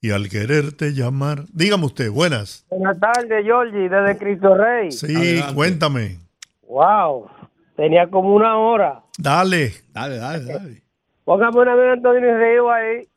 [0.00, 1.44] y al quererte llamar.
[1.52, 2.66] Dígame usted, buenas.
[2.70, 4.90] Buenas tardes, Georgie, desde Cristo Rey.
[4.90, 5.54] Sí, Adelante.
[5.54, 6.18] cuéntame.
[6.66, 7.28] Wow,
[7.76, 9.02] tenía como una hora.
[9.18, 10.82] Dale, Dale, dale, dale.
[11.24, 13.08] Póngame una de Antonio Río ahí,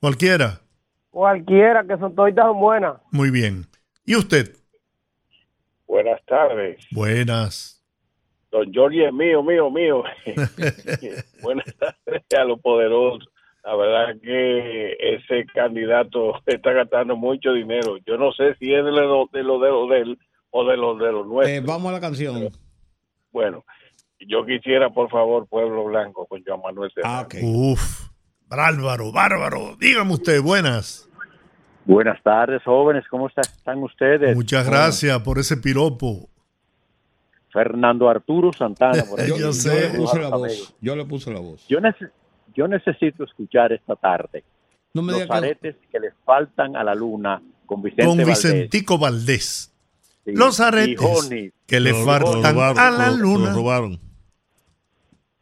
[0.00, 0.60] cualquiera.
[1.10, 2.94] cualquiera, que son todas son buenas.
[3.12, 3.66] Muy bien.
[4.06, 4.56] ¿Y usted?
[5.86, 6.86] Buenas tardes.
[6.92, 7.84] Buenas.
[8.50, 10.02] Don Georgie es mío, mío, mío.
[11.42, 13.28] Buenas tardes a los poderosos.
[13.62, 17.98] La verdad que ese candidato está gastando mucho dinero.
[18.06, 20.18] Yo no sé si es de lo de lo de, lo de él
[20.50, 21.58] o de los de los nuestros.
[21.58, 22.48] Eh, vamos a la canción.
[23.32, 23.64] Bueno,
[24.26, 27.14] yo quisiera, por favor, Pueblo Blanco con Joan Manuel Serrano.
[27.18, 27.34] Ah, ok.
[27.42, 28.08] Uf,
[28.48, 29.76] bárbaro, bárbaro.
[29.78, 31.08] Dígame usted, buenas.
[31.84, 33.04] Buenas tardes, jóvenes.
[33.10, 34.36] ¿Cómo está- están ustedes?
[34.36, 36.28] Muchas gracias por ese piropo.
[37.52, 39.02] Fernando Arturo Santana.
[39.08, 39.36] Por Yo.
[39.36, 39.90] Yo sé.
[39.92, 40.74] le puse la voz.
[40.80, 41.66] Yo le puse la voz.
[41.68, 42.10] Yo, nece-
[42.54, 44.44] yo necesito escuchar esta tarde
[44.94, 45.46] No me los diga que...
[45.46, 48.42] aretes que le faltan a la luna con Vicente Con Valdés.
[48.42, 49.72] Vicentico Valdés.
[50.24, 50.32] Sí.
[50.32, 51.00] Los aretes
[51.66, 53.52] que le faltan robaron, a la lo- lo luna.
[53.54, 53.98] robaron.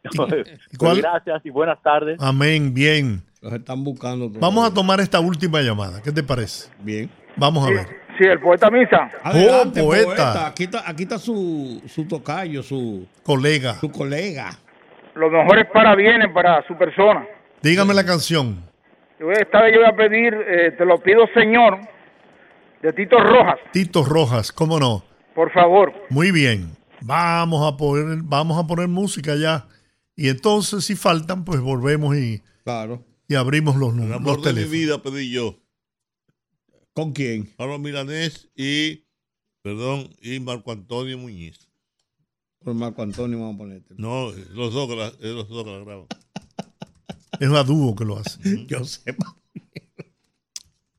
[0.17, 0.47] Pues
[0.79, 1.01] cuál?
[1.03, 2.19] gracias y buenas tardes.
[2.21, 3.23] Amén, bien.
[3.41, 4.29] Los están buscando.
[4.31, 6.03] Vamos a tomar esta última llamada.
[6.03, 6.71] ¿Qué te parece?
[6.81, 7.11] Bien.
[7.37, 7.87] Vamos a ver.
[8.19, 9.11] Sí, el poeta Misa.
[9.23, 10.07] Adelante, Oh, poeta.
[10.07, 10.47] poeta.
[10.49, 14.51] Aquí está, aquí está su, su tocayo, su, Colega, su colega.
[15.15, 17.25] Los mejores parabienes para su persona.
[17.63, 18.63] dígame la canción.
[19.19, 21.79] Esta vez yo voy a pedir, eh, te lo pido, señor,
[22.83, 25.03] de Tito Rojas, Tito Rojas, ¿cómo no?
[25.35, 25.93] por favor.
[26.11, 26.71] Muy bien.
[27.01, 29.65] Vamos a poner, vamos a poner música ya.
[30.21, 33.05] Y entonces, si faltan, pues volvemos y, Claro.
[33.29, 34.71] y abrimos los, El amor los de mi teléfonos.
[34.73, 35.63] vida pedí yo.
[36.93, 37.47] ¿Con quién?
[37.57, 39.05] Pablo Milanés y,
[39.63, 41.69] perdón, y Marco Antonio Muñiz.
[42.59, 43.95] Por Marco Antonio vamos a ponerte.
[43.97, 46.07] No, los dos que la, es los dos que la graban.
[47.39, 48.41] Es a dúo que lo hace.
[48.67, 49.15] Yo sé.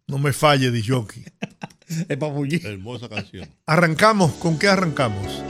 [0.08, 1.24] No me falle, Dijoki.
[2.08, 2.64] Es.
[2.64, 3.50] Hermosa canción.
[3.66, 4.32] Arrancamos.
[4.34, 5.44] ¿Con qué arrancamos?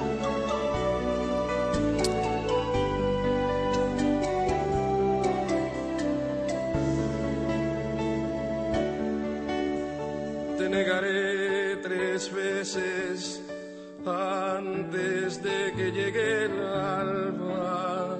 [14.10, 18.18] Antes de que llegue el alba.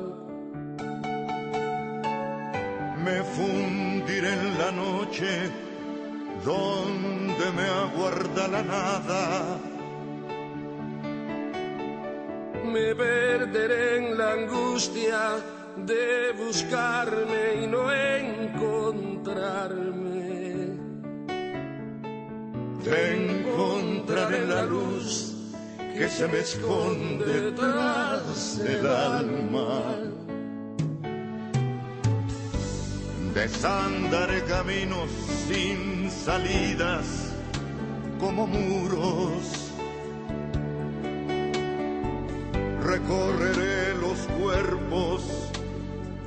[3.04, 5.50] Me fundiré en la noche
[6.46, 9.58] donde me aguarda la nada.
[12.66, 15.38] Me perderé en la angustia
[15.78, 20.10] de buscarme y no encontrarme.
[22.84, 25.29] Te encontraré en la luz
[26.00, 29.84] que se me esconde tras el alma.
[33.34, 35.10] Desandaré caminos
[35.50, 37.34] sin salidas
[38.18, 39.74] como muros.
[42.82, 45.22] Recorreré los cuerpos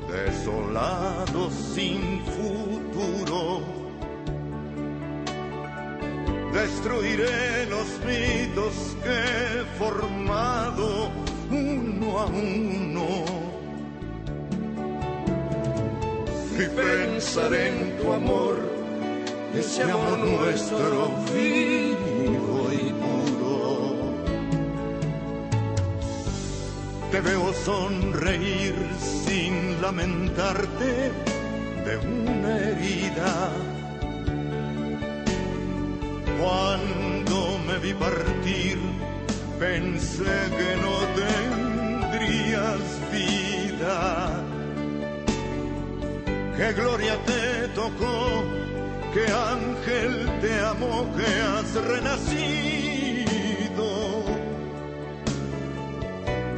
[0.07, 3.82] desolados sin futuro.
[6.53, 11.11] Destruiré los mitos que he formado
[11.51, 13.09] uno a uno.
[16.55, 18.59] Y pensaré en tu amor,
[19.55, 24.13] ese amor nuestro vivo y puro.
[27.11, 28.75] Te veo sonreír
[29.25, 31.11] sin lamentarte
[31.87, 33.72] de una herida.
[36.43, 38.79] Cuando me vi partir,
[39.61, 42.83] pensé que no tendrías
[43.13, 43.97] vida.
[46.57, 48.43] Qué gloria te tocó,
[49.15, 52.27] qué ángel te amó, que has renacido.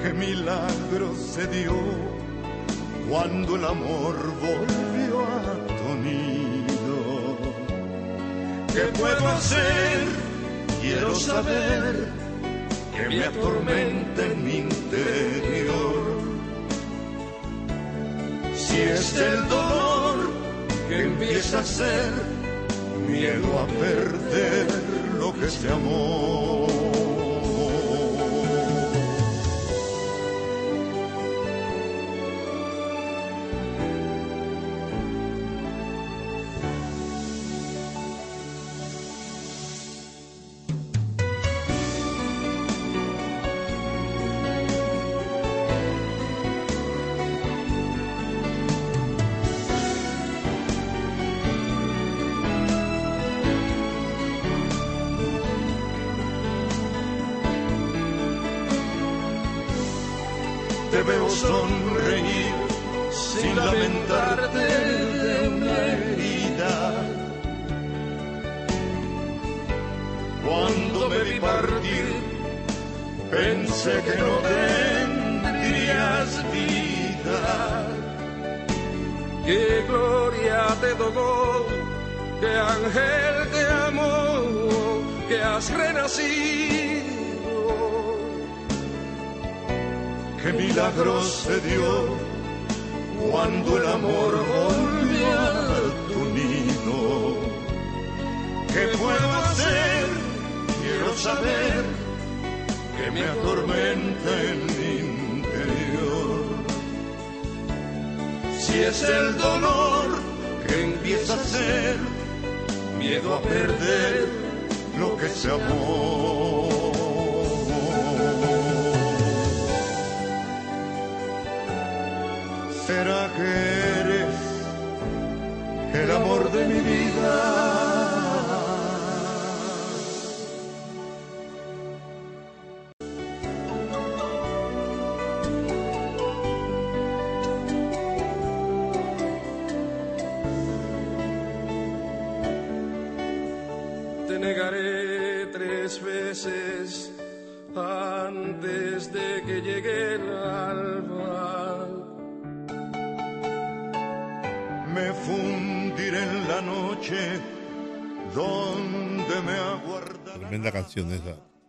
[0.03, 1.77] Qué milagro se dio
[3.11, 6.44] cuando el amor volvió a tu.
[8.75, 10.05] ¿Qué puedo hacer?
[10.83, 12.09] Quiero saber
[12.97, 16.19] que me atormenta en mi interior.
[18.57, 20.33] Si es el dolor
[20.89, 22.11] que empieza a ser
[23.07, 24.67] miedo a perder
[25.21, 26.94] lo que se amó.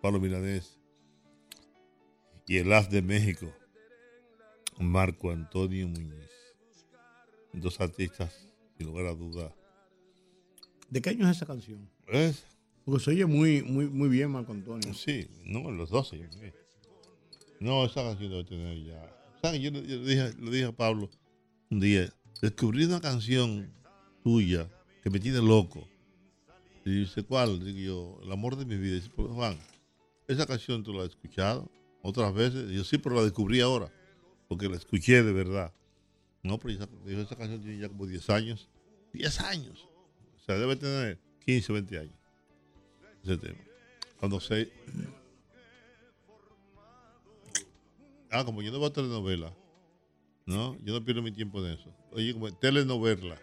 [0.02, 0.80] Pablo Milanés.
[2.48, 3.52] Y el As de México,
[4.78, 6.30] Marco Antonio Muñiz.
[7.52, 8.48] Dos artistas,
[8.78, 9.52] sin lugar a duda.
[10.90, 11.90] ¿De qué año es esa canción?
[12.08, 12.46] ¿Es?
[12.84, 14.94] Porque se oye muy, muy, muy bien, Marco Antonio.
[14.94, 16.20] Sí, no, los 12.
[16.20, 16.54] yo creo.
[17.60, 19.18] No, esa canción debe tener ya.
[19.42, 19.60] ¿Sabes?
[19.60, 21.10] Yo, yo le, dije, le dije a Pablo
[21.72, 22.14] un día,
[22.44, 23.74] descubrí una canción
[24.24, 24.70] tuya
[25.02, 25.88] que me tiene loco.
[26.86, 27.66] Y dice, ¿cuál?
[27.66, 28.96] Digo yo, El amor de mi vida.
[28.96, 29.58] dice, "Pues, Juan,
[30.28, 31.70] esa canción tú la has escuchado
[32.02, 32.72] otras veces.
[32.72, 33.92] Y yo sí, pero la descubrí ahora,
[34.48, 35.74] porque la escuché de verdad.
[36.44, 38.70] No, pero esa, canción tiene ya como 10 años.
[39.14, 39.88] 10 años.
[40.36, 42.16] O sea, debe tener 15 o 20 años.
[43.24, 43.60] Ese tema.
[44.20, 44.72] Cuando se...
[48.30, 49.52] Ah, como yo no veo telenovela.
[50.46, 51.92] No, yo no pierdo mi tiempo en eso.
[52.12, 53.42] Oye, como telenovela.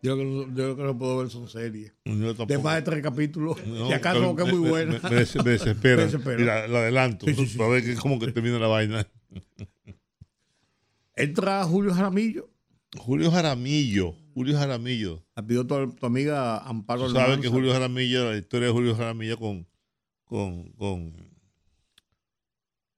[0.00, 1.92] Yo creo, que no- yo que no puedo ver son series.
[2.04, 3.56] De más de tres capítulos.
[3.66, 4.98] No, si acaso que es muy buena.
[5.02, 5.96] Me, me des- me desespera.
[5.98, 6.40] Me desespera.
[6.42, 7.26] Y la, la adelanto.
[7.26, 7.58] Sí, sí, sí.
[7.58, 9.06] para ver que, cómo que termina la vaina.
[11.16, 12.48] Entra Julio Jaramillo.
[12.96, 14.14] Julio Jaramillo.
[14.34, 15.24] Julio Jaramillo.
[15.34, 17.40] La pidió tu, tu amiga Amparo Almanza.
[17.40, 19.66] que Julio Jaramillo, la historia de Julio Jaramillo con,
[20.24, 21.12] con, con,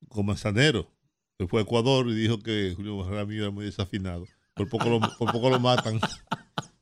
[0.08, 0.86] con Manzanero,
[1.38, 4.26] que fue a Ecuador y dijo que Julio Jaramillo era muy desafinado.
[4.54, 5.98] Por poco lo, por poco lo matan.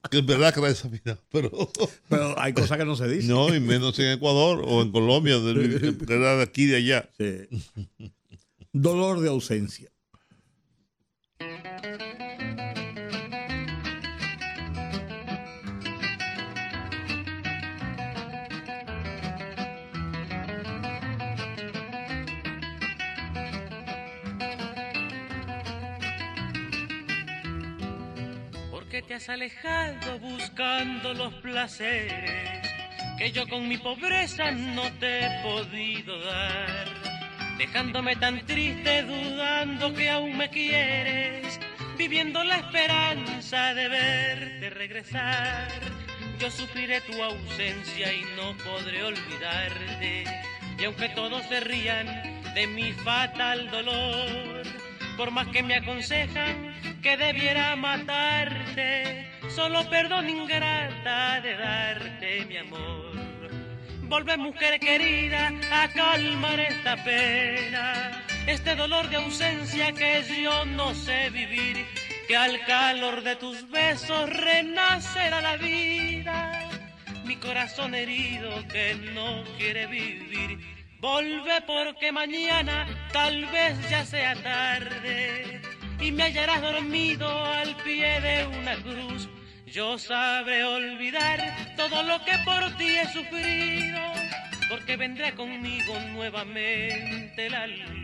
[0.10, 1.50] Que es verdad que era desafinado, pero...
[2.08, 3.30] Pero hay cosas que no se dicen.
[3.30, 7.10] No, y menos en Ecuador o en Colombia, que era de aquí y de allá.
[8.72, 9.90] Dolor de ausencia.
[29.08, 32.68] Te has alejado buscando los placeres
[33.16, 36.86] que yo con mi pobreza no te he podido dar.
[37.56, 41.58] Dejándome tan triste dudando que aún me quieres,
[41.96, 45.68] viviendo la esperanza de verte regresar.
[46.38, 50.24] Yo sufriré tu ausencia y no podré olvidarte.
[50.78, 52.06] Y aunque todos se rían
[52.54, 54.77] de mi fatal dolor,
[55.18, 63.18] por más que me aconsejan que debiera matarte, solo perdón ingrata de darte mi amor.
[64.02, 71.30] Volve mujer querida a calmar esta pena, este dolor de ausencia que yo no sé
[71.30, 71.84] vivir,
[72.28, 76.70] que al calor de tus besos renacerá la vida.
[77.24, 85.60] Mi corazón herido que no quiere vivir, volve porque mañana tal vez ya sea tarde
[86.00, 89.28] y me hallarás dormido al pie de una cruz.
[89.66, 94.00] Yo sabré olvidar todo lo que por ti he sufrido,
[94.70, 97.98] porque vendrá conmigo nuevamente la luz.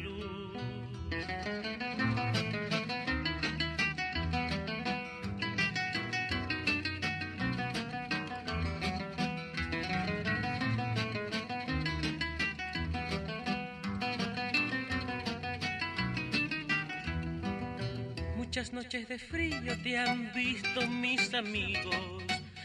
[18.54, 22.22] Muchas noches de frío te han visto mis amigos,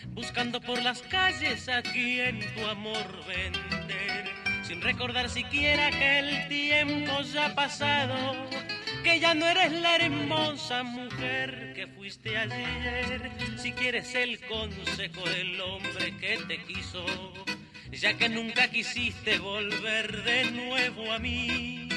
[0.10, 4.30] buscando por las calles a quien tu amor vender,
[4.62, 8.36] sin recordar siquiera que el tiempo ya ha pasado,
[9.04, 13.32] que ya no eres la hermosa mujer que fuiste ayer.
[13.58, 17.04] Si quieres el consejo del hombre que te quiso,
[17.92, 21.89] ya que nunca quisiste volver de nuevo a mí.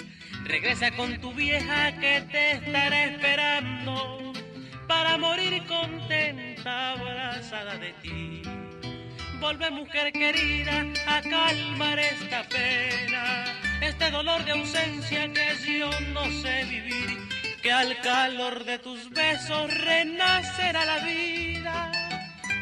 [0.45, 4.33] Regresa con tu vieja que te estará esperando
[4.89, 8.43] para morir contenta abrazada de ti.
[9.41, 13.45] Volve mujer querida a calmar esta pena,
[13.81, 17.19] este dolor de ausencia que yo no sé vivir,
[17.63, 21.93] que al calor de tus besos renacerá la vida.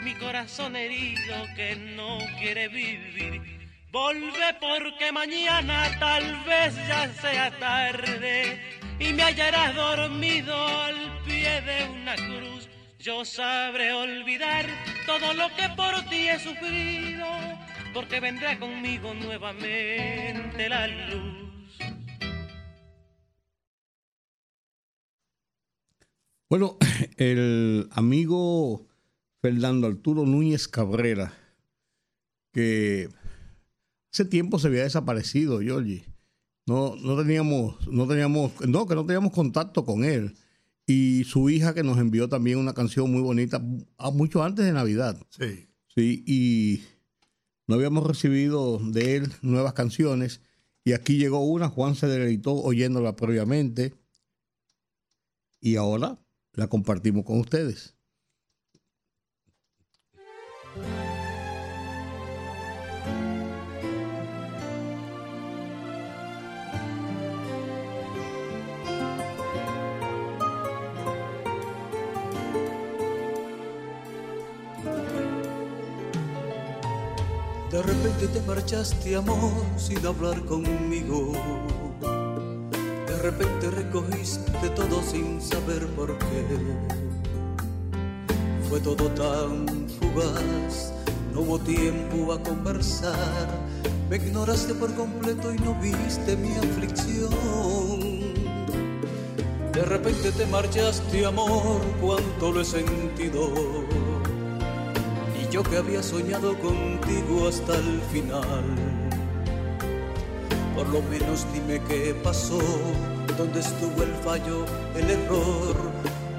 [0.04, 3.59] Mi corazón herido que no quiere vivir
[3.92, 8.60] Volve porque mañana tal vez ya sea tarde
[9.00, 12.68] y me hallarás dormido al pie de una cruz.
[13.00, 14.66] Yo sabré olvidar
[15.06, 17.26] todo lo que por ti he sufrido,
[17.92, 21.50] porque vendrá conmigo nuevamente la luz.
[26.48, 26.76] Bueno,
[27.16, 28.86] el amigo
[29.42, 31.32] Fernando Arturo Núñez Cabrera,
[32.52, 33.08] que
[34.12, 36.04] Hace tiempo se había desaparecido, Georgie.
[36.66, 40.36] No, no teníamos, no teníamos, no, que no teníamos contacto con él.
[40.86, 43.62] Y su hija que nos envió también una canción muy bonita,
[44.12, 45.20] mucho antes de Navidad.
[45.30, 45.68] Sí.
[45.94, 46.82] Sí, y
[47.66, 50.40] no habíamos recibido de él nuevas canciones.
[50.84, 53.94] Y aquí llegó una, Juan se deleitó oyéndola previamente.
[55.60, 56.18] Y ahora
[56.54, 57.94] la compartimos con ustedes.
[77.70, 81.32] De repente te marchaste, amor, sin hablar conmigo.
[83.06, 86.44] De repente recogiste todo sin saber por qué.
[88.68, 90.92] Fue todo tan fugaz,
[91.32, 93.46] no hubo tiempo a conversar.
[94.08, 97.30] Me ignoraste por completo y no viste mi aflicción.
[99.72, 103.48] De repente te marchaste, amor, cuánto lo he sentido
[105.50, 108.64] yo que había soñado contigo hasta el final.
[110.76, 112.60] Por lo menos dime qué pasó,
[113.36, 115.76] dónde estuvo el fallo, el error.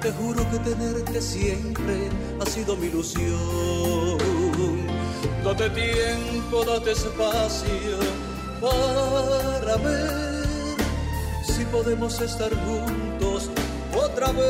[0.00, 2.08] Te juro que tenerte siempre
[2.40, 4.18] ha sido mi ilusión.
[5.44, 7.98] Date tiempo, date espacio
[8.60, 10.76] para ver
[11.44, 13.50] si podemos estar juntos
[13.94, 14.42] otra vez.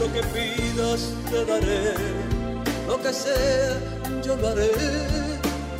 [0.00, 2.25] Lo que pidas te daré
[2.86, 4.70] lo que sea, yo lo haré.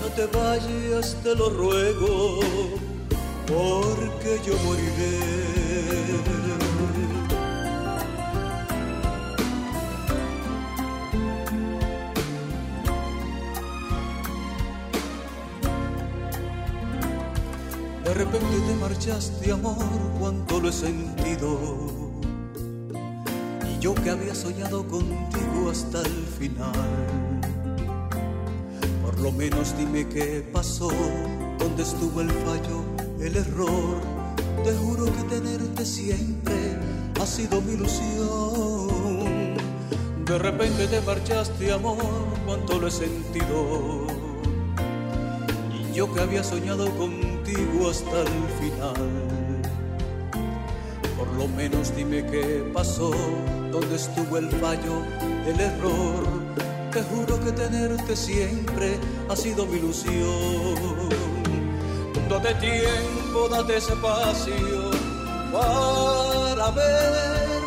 [0.01, 2.41] No te vayas, te lo ruego,
[3.47, 5.47] porque yo moriré.
[18.05, 19.77] De repente te marchaste, amor,
[20.19, 22.06] cuánto lo he sentido
[23.87, 26.73] yo que había soñado contigo hasta el final.
[29.01, 30.91] Por lo menos dime qué pasó,
[31.57, 32.83] dónde estuvo el fallo,
[33.21, 34.01] el error.
[34.65, 36.77] Te juro que tenerte siempre
[37.21, 38.89] ha sido mi ilusión.
[40.25, 44.09] De repente te marchaste, amor, cuánto lo he sentido.
[45.79, 49.11] Y yo que había soñado contigo hasta el final
[51.17, 53.13] Por lo menos dime qué pasó,
[53.81, 55.03] dónde estuvo el fallo,
[55.47, 56.25] el error.
[56.93, 58.99] Te juro que tenerte siempre
[59.29, 61.11] ha sido mi ilusión.
[62.31, 64.91] Date tiempo, date espacio
[65.53, 67.61] para ver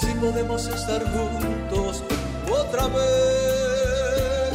[0.00, 2.02] si podemos estar juntos
[2.50, 4.52] otra vez.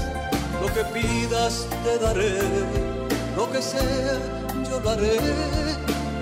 [0.61, 2.39] Lo que pidas te daré,
[3.37, 4.19] lo que sea
[4.69, 5.19] yo lo haré.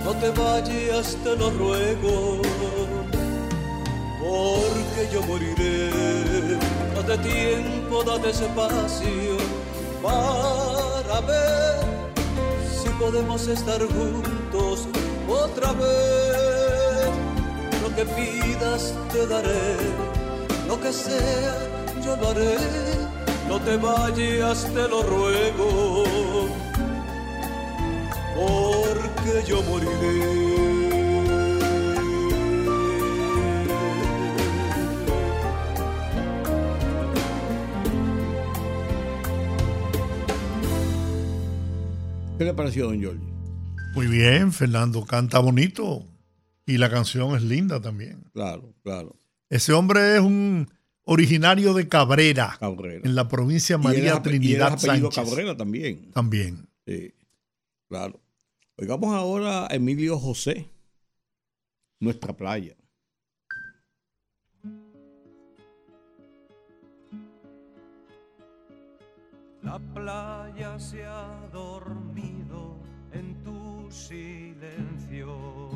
[0.05, 2.41] No te vayas, te lo ruego,
[4.31, 5.89] porque yo moriré.
[6.95, 9.37] Date tiempo, date espacio
[10.01, 11.79] para ver
[12.79, 14.87] si podemos estar juntos
[15.27, 17.09] otra vez.
[17.81, 19.75] Lo que pidas te daré,
[20.67, 21.55] lo que sea
[22.03, 22.57] yo lo haré.
[23.49, 26.05] No te vayas, te lo ruego,
[28.35, 30.70] porque yo moriré.
[42.41, 43.23] ¿Qué le pareció, don Jordi?
[43.93, 46.07] Muy bien, Fernando canta bonito
[46.65, 48.23] y la canción es linda también.
[48.33, 49.15] Claro, claro.
[49.47, 50.67] Ese hombre es un
[51.03, 53.01] originario de Cabrera, Cabrera.
[53.03, 55.13] en la provincia él María es Trinidad Sánchez.
[55.13, 56.09] Cabrera también.
[56.13, 56.67] También.
[56.87, 57.13] Sí,
[57.87, 58.19] claro.
[58.75, 60.67] Oigamos ahora a Emilio José,
[61.99, 62.75] nuestra playa.
[69.63, 72.77] La playa se ha dormido
[73.11, 75.69] en tu silencio.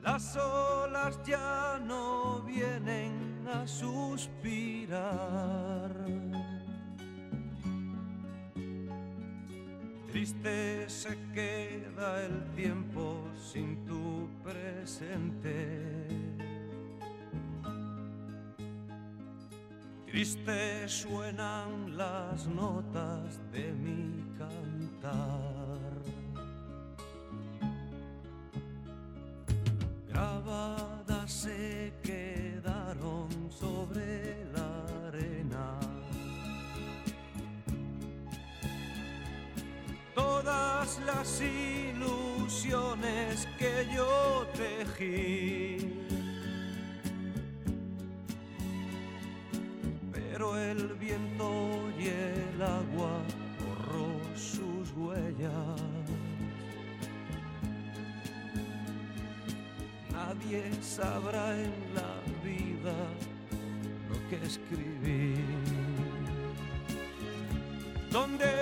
[0.00, 5.04] Las olas ya no vienen a suspirar.
[10.10, 16.23] Triste se queda el tiempo sin tu presente.
[20.14, 25.90] Triste suenan las notas de mi cantar.
[30.08, 35.80] Grabadas se quedaron sobre la arena.
[40.14, 45.93] Todas las ilusiones que yo tejí.
[50.52, 51.50] El viento
[51.98, 53.14] y el agua
[53.64, 55.80] borró sus huellas.
[60.12, 62.12] Nadie sabrá en la
[62.44, 62.96] vida
[64.10, 65.34] lo que escribí.
[68.10, 68.53] ¿Dónde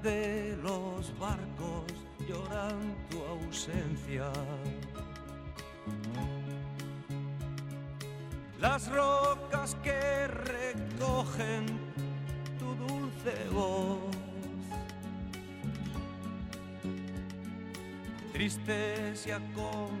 [0.00, 1.92] de los barcos
[2.28, 4.30] lloran tu ausencia.
[8.60, 11.66] Las rocas que recogen
[12.58, 13.98] tu dulce voz.
[18.32, 19.92] Tristes y acongojadas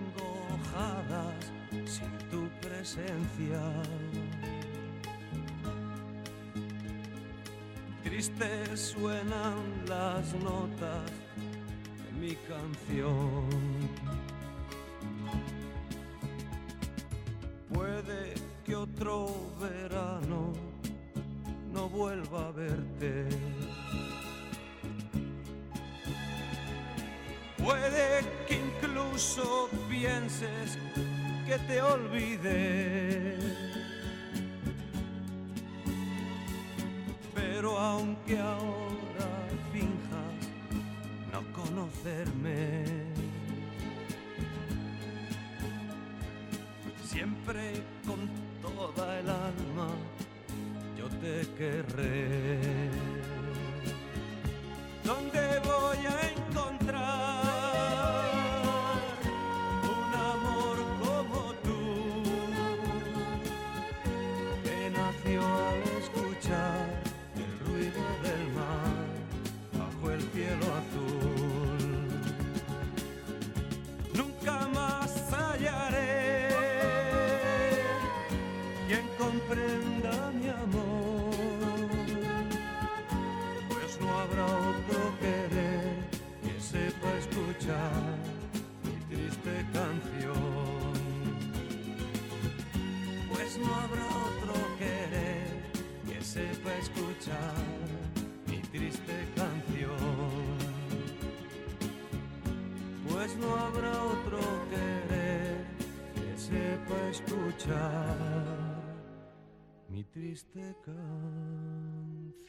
[1.86, 3.60] sin tu presencia.
[8.22, 11.10] Tristes suenan las notas
[12.04, 13.48] de mi canción.
[17.74, 20.52] Puede que otro verano
[21.72, 23.26] no vuelva a verte.
[27.58, 30.78] Puede que incluso pienses
[31.44, 33.41] que te olvidé.
[110.52, 112.42] Triste canción.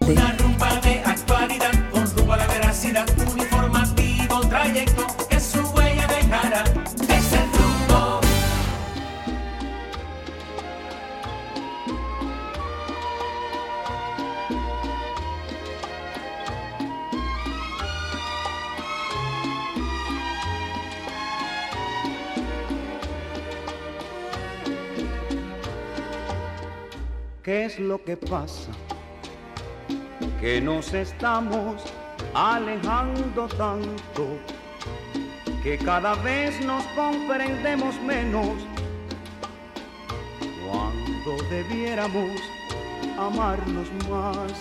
[0.00, 5.25] Una rumba de actualidad con rumbo a la veracidad, un informativo trayecto
[27.46, 28.72] ¿Qué es lo que pasa?
[30.40, 31.80] Que nos estamos
[32.34, 34.26] alejando tanto
[35.62, 38.50] que cada vez nos comprendemos menos
[40.66, 42.32] cuando debiéramos
[43.16, 44.52] amarnos más.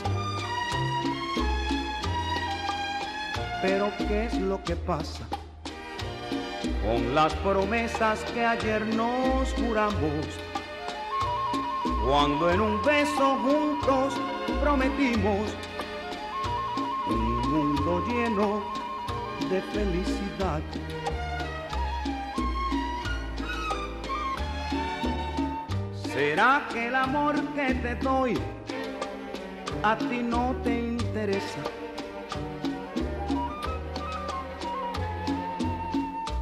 [3.63, 5.27] Pero ¿qué es lo que pasa?
[6.83, 10.44] Con las promesas que ayer nos juramos
[12.05, 14.13] cuando en un beso juntos
[14.61, 15.55] prometimos
[17.07, 18.63] un mundo lleno
[19.49, 20.61] de felicidad.
[26.13, 28.39] ¿Será que el amor que te doy
[29.81, 31.59] a ti no te interesa?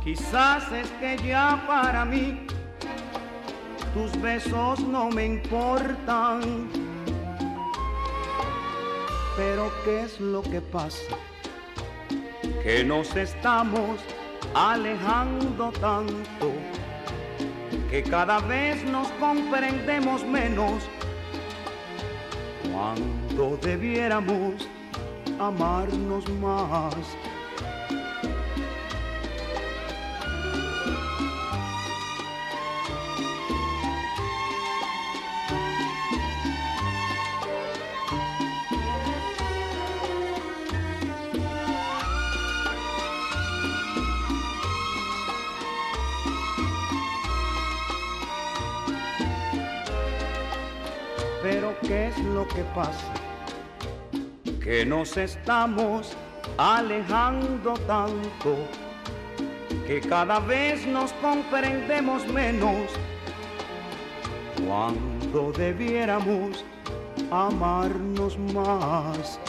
[0.03, 2.52] Quizás es que ya para mí
[3.93, 6.69] tus besos no me importan.
[9.37, 11.15] Pero ¿qué es lo que pasa?
[12.63, 13.99] Que nos estamos
[14.53, 16.51] alejando tanto
[17.89, 20.83] que cada vez nos comprendemos menos
[22.71, 24.67] cuando debiéramos
[25.39, 26.95] amarnos más.
[52.53, 53.13] Que pasa?
[54.61, 56.15] Que nos estamos
[56.57, 58.55] alejando tanto
[59.87, 62.91] que cada vez nos comprendemos menos
[64.65, 66.63] cuando debiéramos
[67.31, 69.39] amarnos más.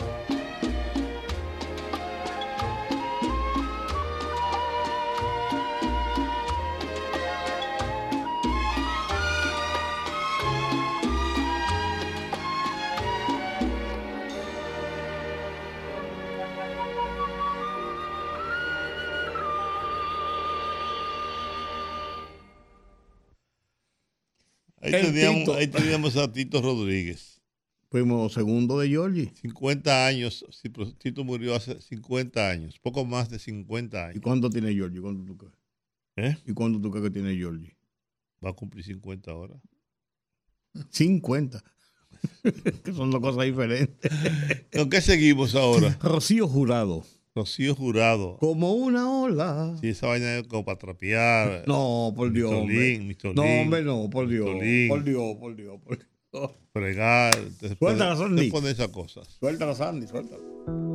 [25.13, 27.41] Teníamos, ahí teníamos a Tito Rodríguez.
[27.89, 29.31] Primo segundo de Giorgi.
[29.41, 30.45] 50 años.
[30.99, 32.79] Tito murió hace 50 años.
[32.81, 34.21] Poco más de 50 ¿Y años.
[34.23, 34.99] cuánto tiene Giorgi?
[34.99, 35.55] ¿Cuánto tú crees?
[36.17, 36.37] ¿Eh?
[36.47, 37.73] ¿Y cuánto tú crees que tiene Giorgi?
[38.45, 39.55] Va a cumplir 50 ahora.
[40.91, 41.63] 50.
[42.85, 44.11] que son dos cosas diferentes.
[44.73, 45.97] ¿Con qué seguimos ahora?
[46.01, 47.05] Rocío Jurado.
[47.35, 48.37] Rocío Jurado.
[48.39, 49.77] Como una ola.
[49.81, 51.65] Sí, esa vaina es como para trapear.
[51.67, 52.65] No, por Dios.
[52.67, 53.35] Lin, Mr.
[53.35, 54.51] No, hombre, no, por Dios.
[54.89, 56.51] Por Dios, por Dios, por Dios.
[56.73, 57.35] Fregar.
[57.79, 58.51] Suéltala, Sandy.
[58.51, 59.29] te esas cosas.
[59.41, 60.94] Suéltala, Sandy, suéltala.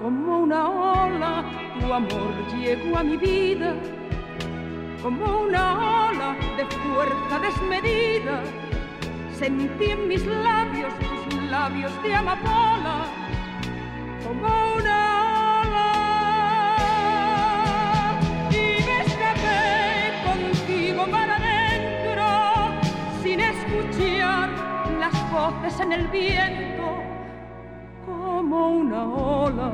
[0.00, 1.44] Como una ola,
[1.78, 3.74] tu amor llegó a mi vida,
[5.02, 8.42] como una ola de fuerza desmedida.
[9.32, 10.92] Sentí en mis labios
[11.28, 13.04] tus labios de amapola,
[14.24, 14.96] como una
[15.60, 15.88] ola.
[18.50, 22.26] Y me escapé contigo para adentro
[23.22, 24.48] sin escuchar
[24.98, 26.69] las voces en el viento
[28.90, 29.72] una ola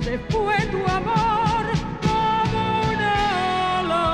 [0.00, 1.64] se fue tu amor
[2.00, 3.14] como una
[3.80, 4.06] ola.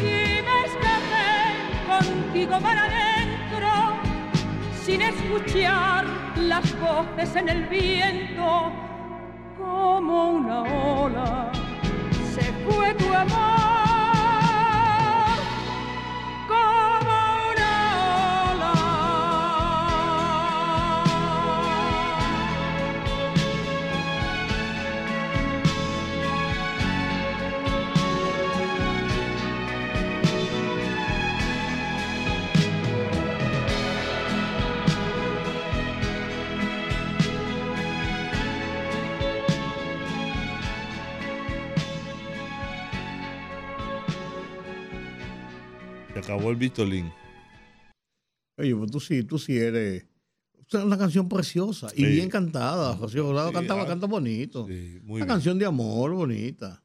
[0.00, 1.30] Y me escapé
[1.86, 3.70] contigo para adentro
[4.84, 8.72] sin escuchar las voces en el viento
[9.56, 11.52] como una ola
[12.34, 13.63] se fue tu amor
[46.54, 47.12] El Vistolín.
[48.56, 50.06] Oye, pues tú sí, tú sí eres.
[50.68, 52.06] Es una canción preciosa y Sí.
[52.06, 52.96] bien cantada.
[52.96, 54.66] Rocío Jurado Sí, cantaba, ah, canta bonito.
[54.66, 55.26] muy una bien.
[55.26, 56.82] canción de amor bonita.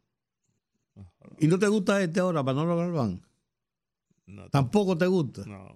[1.39, 3.22] ¿Y no te gusta este ahora, Manolo Galván?
[4.51, 5.45] ¿Tampoco te gusta?
[5.45, 5.76] No.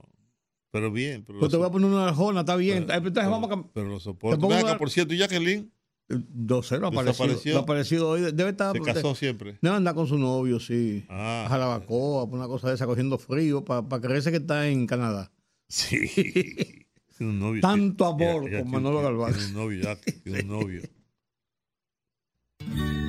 [0.71, 1.23] Pero bien.
[1.23, 2.85] Pero Pues te voy a poner una arjona, está bien.
[2.87, 3.01] Pero- a
[3.49, 4.37] cam- Pero lo soporto.
[4.39, 5.71] pongo Ven acá, una- por cierto, ¿y Jacqueline?
[6.09, 7.53] No sé, lo ha aparecido.
[7.53, 8.31] Lo ha aparecido hoy.
[8.33, 8.73] Debe estar.
[8.73, 9.57] Se casó siempre.
[9.61, 11.05] Debe andar con su novio, sí.
[11.09, 11.45] Ah.
[11.45, 15.31] A Jalabacoa, por una cosa de esa, cogiendo frío, para creerse que está en Canadá.
[15.67, 16.85] Sí.
[17.19, 17.61] Un novio.
[17.61, 19.33] Tanto amor con Manolo Galván.
[19.33, 19.95] Tiene un novio, ya.
[19.95, 20.81] Tiene un novio.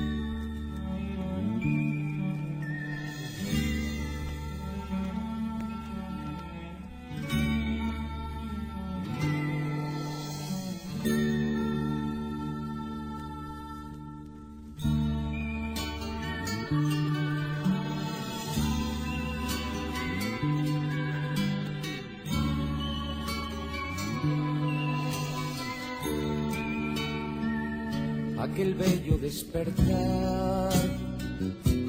[29.25, 30.69] despertar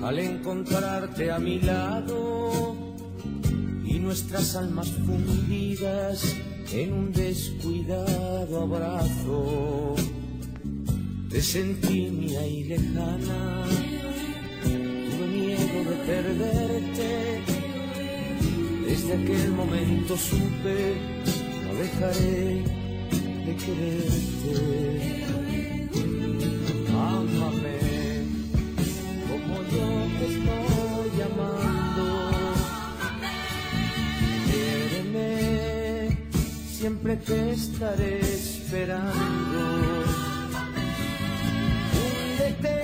[0.02, 2.74] al encontrarte a mi lado
[3.84, 6.34] y nuestras almas fundidas
[6.72, 9.96] en un descuidado abrazo.
[11.28, 13.66] Te sentí mía y lejana,
[14.62, 17.10] tuve miedo de perderte.
[18.86, 20.78] Desde aquel momento supe,
[21.64, 22.64] no dejaré
[23.44, 25.45] de quererte.
[27.16, 27.78] Ámame
[29.28, 29.88] como yo
[30.18, 32.06] te estoy llamando.
[34.46, 35.30] Quiéreme
[36.30, 39.60] si siempre te estaré esperando.
[41.96, 42.76] Húndete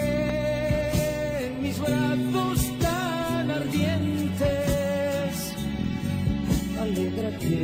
[1.47, 5.35] en mis brazos tan ardientes,
[6.80, 7.59] alégrate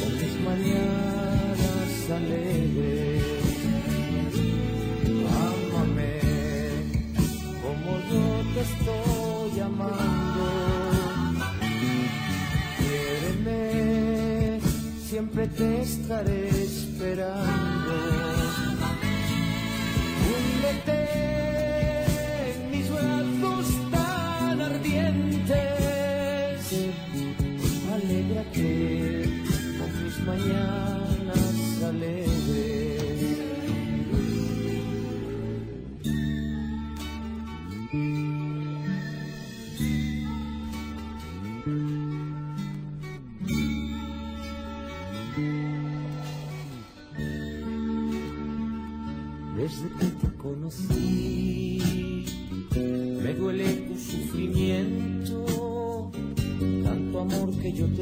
[0.00, 2.49] con mis mañanas alegres.
[8.60, 10.44] Estoy amando.
[12.78, 14.60] Quiéreme,
[15.08, 17.92] siempre te estaré esperando.
[20.26, 20.98] Húndete
[22.50, 25.56] en mis brazos tan ardientes.
[27.94, 28.68] Alégrate
[29.78, 30.89] con mis mañanas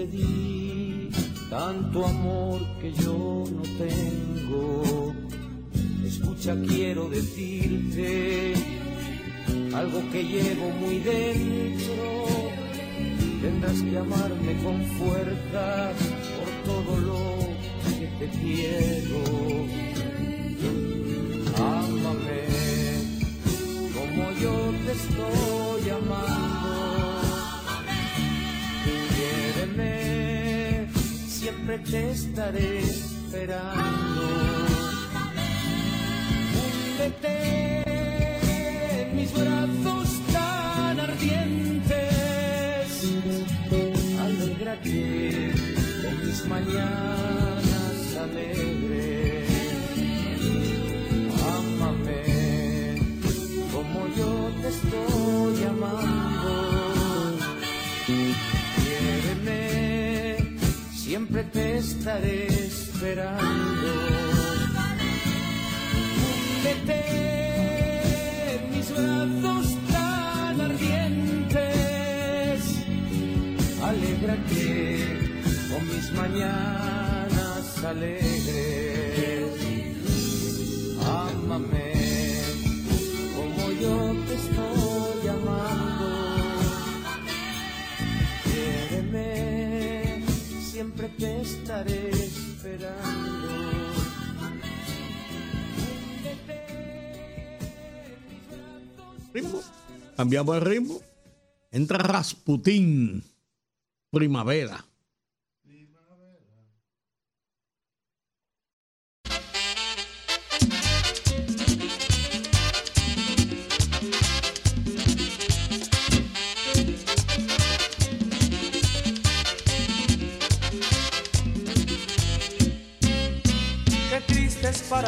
[0.07, 1.11] di,
[1.51, 5.14] tanto amor que yo no tengo.
[6.05, 8.55] Escucha, quiero decirte
[9.74, 12.26] algo que llevo muy dentro.
[13.42, 15.92] Tendrás que amarme con fuerza
[16.36, 17.18] por todo lo
[17.99, 19.20] que te quiero.
[21.57, 22.40] Ámame
[23.94, 25.47] como yo te estoy
[31.69, 34.19] siempre te estaré esperando.
[61.79, 63.91] Estaré esperando.
[66.57, 67.01] Húndete
[68.55, 71.61] en mis brazos tan ardientes.
[73.83, 74.68] Alégrate
[75.70, 78.38] con mis mañanas alegres.
[90.89, 93.49] Siempre te estaré esperando.
[99.34, 99.61] Ritmo.
[100.16, 101.01] Cambiamos el ritmo.
[101.70, 103.22] Entra Rasputín.
[104.11, 104.88] Primavera.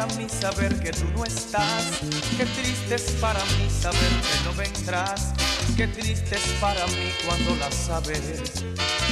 [0.01, 1.99] Para mí saber que tú no estás.
[2.35, 5.31] Qué triste es para mí saber que no vendrás.
[5.77, 8.63] Qué triste es para mí cuando las aves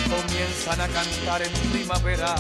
[0.10, 2.34] comienzan a cantar en primavera.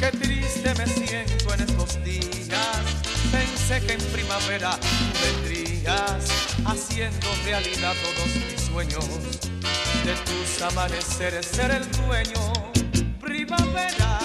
[0.00, 2.82] Qué triste me siento en estos días.
[3.30, 4.78] Pensé que en primavera
[5.22, 6.24] vendrías
[6.64, 9.06] haciendo realidad todos mis sueños.
[10.06, 12.72] De tus amaneceres ser el dueño.
[13.20, 14.20] Primavera,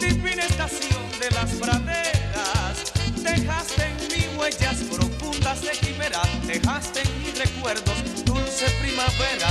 [0.00, 1.89] divina estación de las praderas.
[3.22, 6.22] Dejaste en mí huellas profundas de quimera.
[6.46, 9.50] Dejaste en mis recuerdos dulce primavera.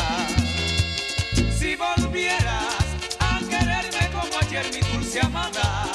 [1.58, 2.86] Si volvieras
[3.20, 5.86] a quererme como ayer, mi dulce amada,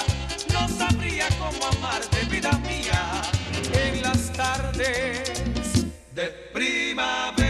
[0.52, 3.22] no sabría cómo amarte, vida mía,
[3.72, 5.84] en las tardes
[6.14, 6.54] de primavera.
[6.54, 7.43] Primavera,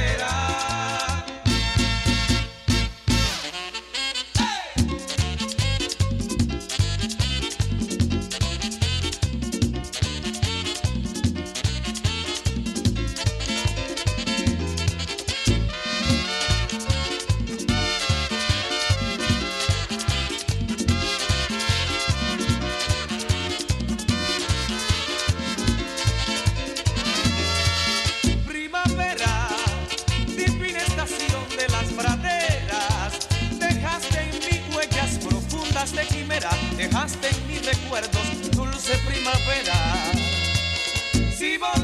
[41.45, 41.84] Si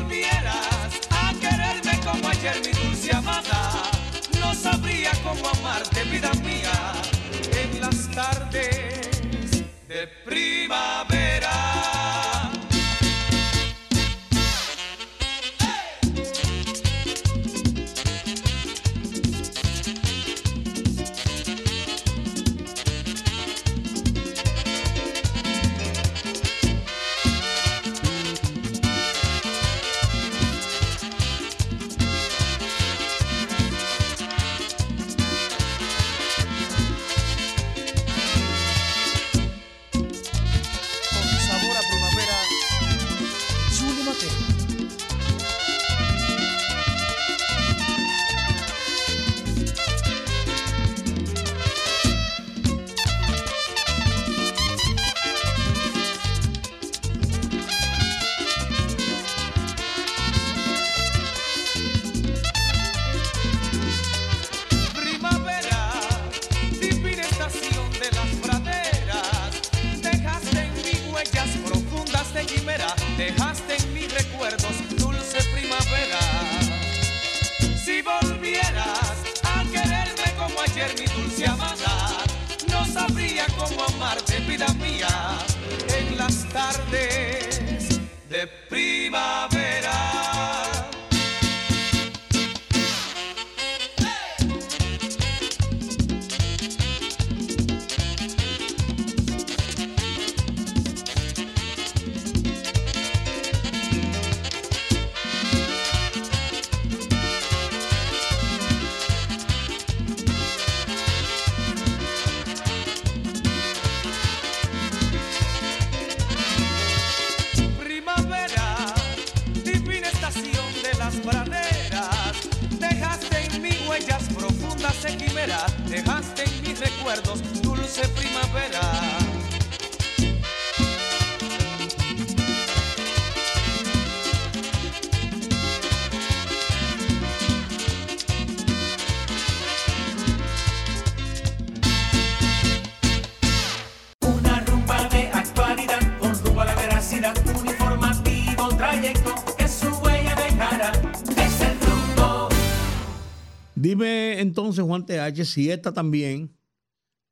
[154.91, 156.59] Juan TH, si esta también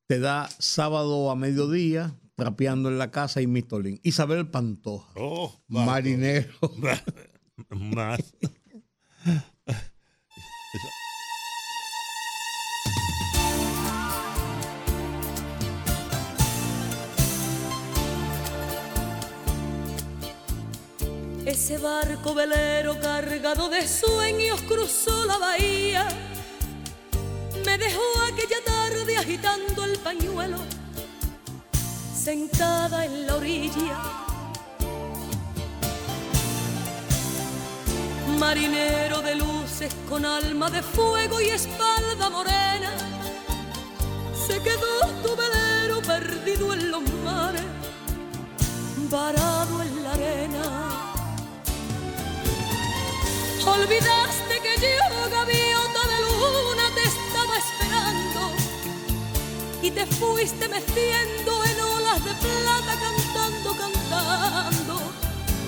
[0.07, 3.99] te da sábado a mediodía, trapeando en la casa y Mistolín.
[4.05, 5.09] Isabel Pantoja.
[5.17, 6.55] Oh, marinero.
[7.71, 8.33] Más.
[21.45, 26.28] Ese barco velero cargado de sueños cruzó la bahía.
[27.79, 28.03] Dejó
[28.33, 30.59] aquella tarde agitando el pañuelo,
[32.13, 33.99] sentada en la orilla.
[38.39, 42.93] Marinero de luces con alma de fuego y espalda morena,
[44.47, 47.63] se quedó tu velero perdido en los mares,
[49.09, 50.65] varado en la arena.
[53.67, 54.48] Olvidaste
[57.59, 58.53] esperando
[59.83, 65.01] y te fuiste meciendo en olas de plata cantando, cantando.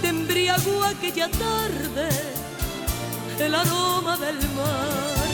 [0.00, 2.08] Te embriagó aquella tarde
[3.38, 5.28] el aroma del mar.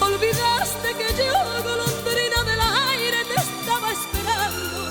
[0.00, 2.60] Olvidaste que yo, golondrina del
[2.90, 4.88] aire, te estaba esperando.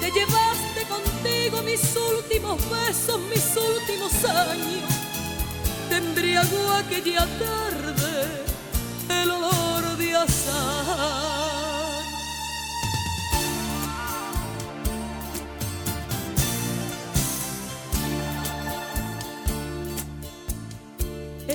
[0.00, 5.06] Te llevaste contigo mis últimos besos, mis últimos años
[5.88, 7.85] te embriagó aquella tarde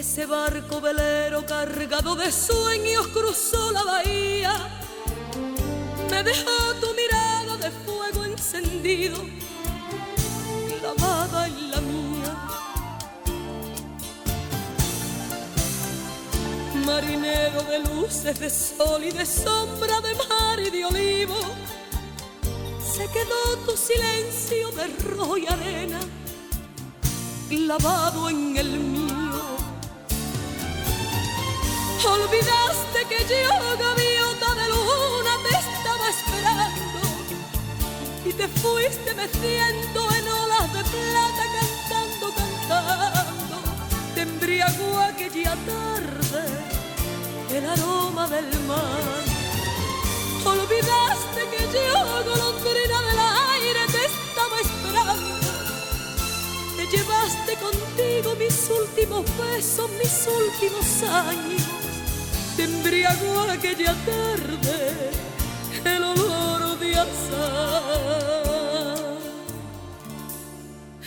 [0.01, 4.53] Ese barco velero cargado de sueños cruzó la bahía.
[6.09, 9.17] Me dejó tu mirada de fuego encendido,
[10.79, 12.10] clavada en la mía.
[16.91, 21.39] Marinero de luces, de sol y de sombra, de mar y de olivo.
[22.93, 24.85] Se quedó tu silencio de
[25.15, 25.99] rojo y arena,
[27.49, 29.41] clavado en el mío.
[32.15, 36.99] Olvidaste que yo, gaviota de luna, te estaba esperando
[38.25, 43.55] y te fuiste meciendo en olas de plata, cantando, cantando.
[44.13, 46.70] Te embriagó aquella tarde
[47.57, 49.03] el aroma del mar.
[50.45, 53.19] Olvidaste que yo, golondrina del
[53.53, 55.49] aire, te estaba esperando.
[56.77, 61.63] Te llevaste contigo mis últimos besos, mis últimos años.
[62.55, 65.11] Te embriagó aquella tarde
[65.85, 68.70] el olor de azar.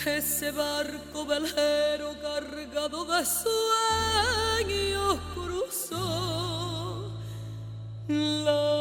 [0.06, 7.10] Ese barco velero cargado de sueños cruzó
[8.08, 8.74] la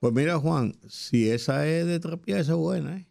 [0.00, 3.08] Pues mira, Juan, si esa es de trapear, esa es buena, ¿eh?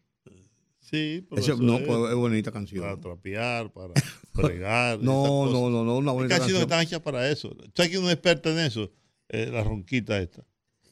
[0.79, 2.81] Sí, pero Esa- eso no, es pues es bonita canción.
[2.83, 3.93] Para trapear, para
[4.41, 4.99] fregar.
[4.99, 6.57] No, no, no, no, una canciones canción.
[6.57, 7.49] que están hechas para eso.
[7.75, 8.91] ¿Sabes quién es un experto en eso?
[9.29, 10.45] Eh, la ronquita esta.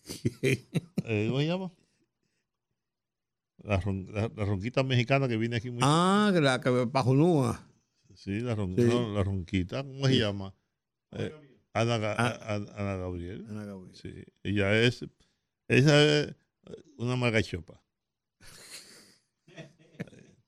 [1.07, 1.71] Eh, ¿Cómo se llama?
[3.63, 7.67] La, ron- la- la ronquita mexicana que viene aquí muy Ah, que la que pajunúa.
[8.13, 8.81] Sí, la, ron- Sí.
[8.83, 10.53] no, la ronquita, ¿cómo se llama?
[11.11, 11.33] Eh,
[11.73, 12.39] Ana, Ah.
[12.55, 13.45] Ana- Ana Gabriel.
[13.49, 13.95] Ana Gabriel.
[13.95, 14.13] Sí,
[14.43, 15.05] ella es,
[15.67, 16.35] esa es
[16.97, 17.81] una margachopa.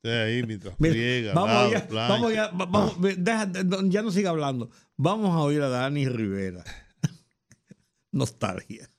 [0.03, 4.11] Ahí mientras Mira, friega, vamos lava, ya, vamos ya, va- vamos, deja- de- ya no
[4.11, 4.69] siga hablando.
[4.95, 6.63] Vamos a oír a Dani Rivera.
[8.11, 8.89] Nostalgia.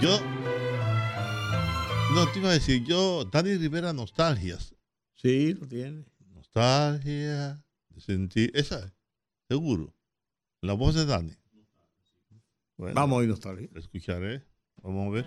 [0.00, 0.18] Yo,
[2.14, 4.74] no, te iba a decir, yo, Dani Rivera, nostalgias.
[5.14, 6.04] Sí, lo tiene.
[6.34, 8.92] Nostalgia, de sentir, esa es,
[9.48, 9.94] seguro.
[10.62, 11.34] La voz de Dani.
[12.76, 13.68] Bueno, Vamos a oír nostalgia.
[13.76, 14.44] escucharé,
[14.82, 15.26] vamos a ver.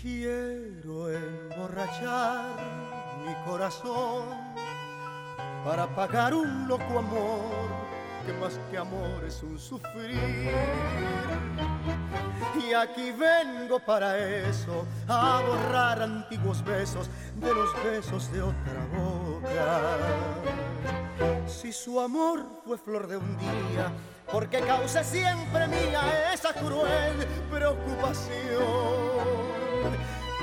[0.00, 2.54] Quiero emborrachar
[3.26, 4.28] mi corazón
[5.64, 7.50] para pagar un loco amor
[8.24, 10.54] que más que amor es un sufrir.
[12.64, 19.96] Y aquí vengo para eso, a borrar antiguos besos de los besos de otra boca.
[21.48, 23.90] Si su amor fue flor de un día,
[24.30, 29.57] porque causa siempre mía esa cruel preocupación.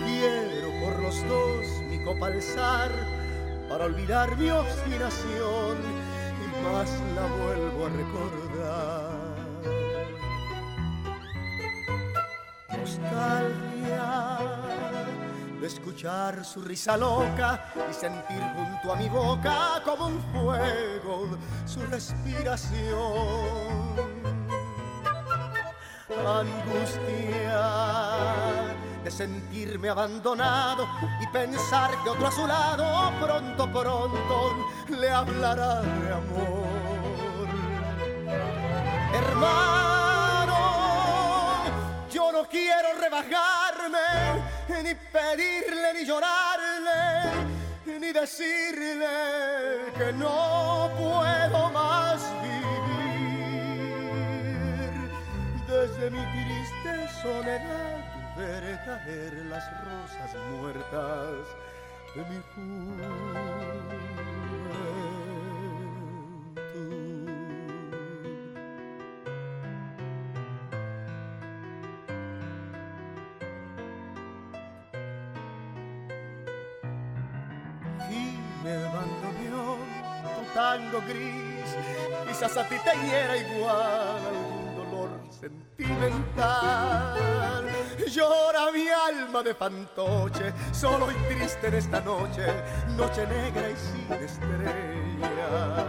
[0.05, 2.91] Quiero por los dos mi copa alzar
[3.67, 5.77] para olvidar mi obstinación
[6.43, 9.35] y más la vuelvo a recordar.
[12.77, 14.37] Nostalgia
[15.59, 21.81] de escuchar su risa loca y sentir junto a mi boca como un fuego su
[21.87, 23.55] respiración
[26.27, 27.94] angustia
[29.05, 30.89] de sentirme abandonado
[31.21, 37.47] y pensar que otro a su lado pronto, pronto le hablará de amor.
[39.13, 40.57] Hermano,
[42.11, 44.41] yo no quiero rebajarme,
[44.83, 47.45] ni pedirle, ni llorarle,
[47.85, 49.05] ni decirle
[49.95, 52.65] que no puedo más vivir
[55.67, 58.04] desde mi triste soledad
[58.61, 61.47] ver las rosas muertas
[62.15, 63.75] de mi juventud.
[78.09, 79.79] Dime, bandoneón,
[80.35, 81.75] tu tango gris,
[82.27, 84.54] quizás a ti te hiera igual
[85.45, 87.15] sentimental.
[88.07, 92.45] Llora mi alma de fantoche, solo y triste en esta noche,
[92.95, 95.85] noche negra y sin estrellas.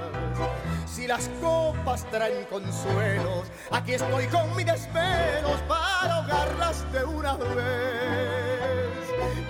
[0.87, 8.91] Si las copas traen consuelos, aquí estoy con mis desvelos para ahogarlas de una vez.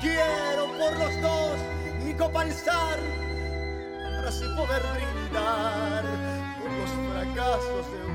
[0.01, 1.59] Quiero por los dos
[2.05, 2.99] mi copa alzar
[4.15, 6.05] para así poder brindar
[6.61, 8.06] por los fracasos de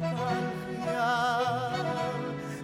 [0.00, 1.70] Nostalgia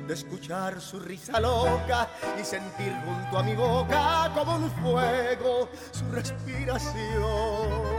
[0.07, 2.09] de escuchar su risa loca
[2.41, 7.93] y sentir junto a mi boca como un fuego su respiración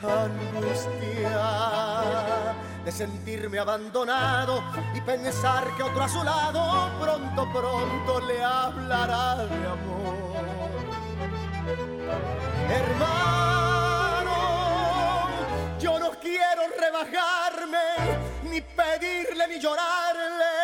[0.00, 1.40] angustia
[2.84, 4.62] de sentirme abandonado
[4.94, 10.16] y pensar que otro a su lado pronto, pronto le hablará de amor.
[12.70, 13.57] Hermano,
[16.28, 17.86] quiero rebajarme,
[18.50, 20.54] ni pedirle, ni llorarle,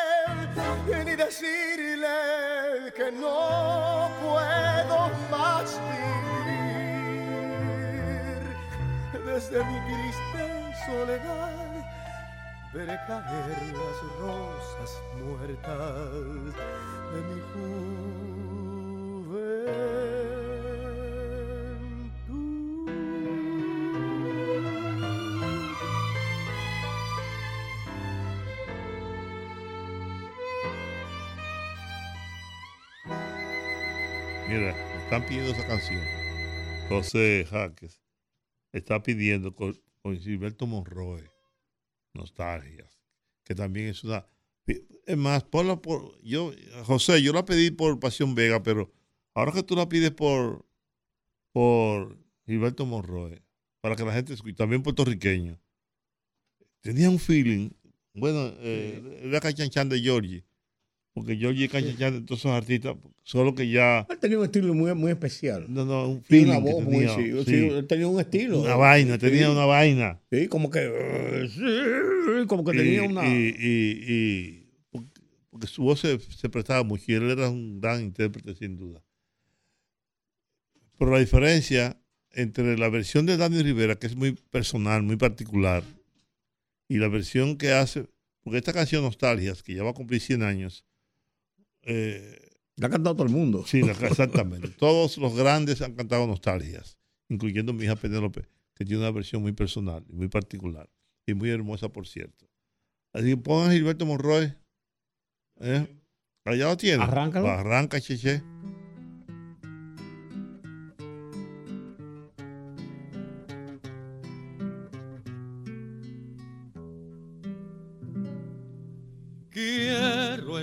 [1.04, 2.16] ni decirle
[2.94, 4.96] que no puedo
[5.30, 6.04] más vivir
[9.24, 10.44] desde mi triste
[10.86, 11.74] soledad
[12.74, 16.54] veré caer las rosas muertas
[17.12, 18.43] de mi juventud.
[34.54, 34.70] Mira,
[35.02, 36.00] están pidiendo esa canción.
[36.88, 38.00] José Jaques
[38.70, 41.28] está pidiendo con, con Gilberto Monroe,
[42.12, 43.00] Nostalgias,
[43.42, 44.24] que también es una...
[44.64, 46.22] Es más, ponla por...
[46.22, 46.52] Yo,
[46.84, 48.92] José, yo la pedí por Pasión Vega, pero
[49.34, 50.64] ahora que tú la pides por,
[51.50, 52.16] por
[52.46, 53.42] Gilberto Monroe,
[53.80, 55.60] para que la gente escuche, también puertorriqueño,
[56.80, 57.70] tenía un feeling,
[58.14, 60.44] bueno, eh, era Cachanchan de Georgie,
[61.14, 64.04] porque Georgie y Cachanchan de todos esos artistas, solo que ya...
[64.10, 65.64] Él tenía un estilo muy, muy especial.
[65.68, 67.44] No, no, un una feeling que voz muy, sí, sí.
[67.46, 68.60] sí, él tenía un estilo.
[68.62, 69.52] Una vaina, tenía Sí.
[69.52, 70.20] una vaina.
[70.30, 71.48] Sí, como que.
[71.54, 73.26] sí, como que Y- tenía una.
[73.28, 75.20] Y, y- y- porque-
[75.50, 79.00] porque su voz se, se prestaba mucho y él era un gran intérprete, sin duda.
[80.98, 81.96] Pero la diferencia
[82.32, 85.84] entre la versión de Dani Rivera, que es muy personal, muy particular,
[86.88, 88.06] y la versión que hace,
[88.42, 90.84] porque esta canción Nostalgias, que ya va a cumplir 100 años,
[91.86, 92.44] eh,
[92.76, 93.64] la ha cantado todo el mundo.
[93.66, 94.68] Sí, exactamente.
[94.78, 96.98] Todos los grandes han cantado Nostalgias,
[97.28, 100.90] incluyendo mi hija Penélope, que tiene una versión muy personal y muy particular,
[101.26, 102.48] y muy hermosa, por cierto.
[103.12, 104.54] Así que pongan a Gilberto Monroy.
[105.60, 106.00] ¿eh?
[106.44, 107.02] Allá lo tiene.
[107.02, 107.48] Arráncalo.
[107.48, 108.42] Arranca, cheche.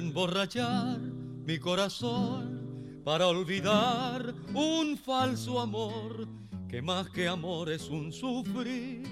[0.01, 0.99] Emborrachar
[1.45, 6.27] mi corazón para olvidar un falso amor
[6.67, 9.03] que más que amor es un sufrir.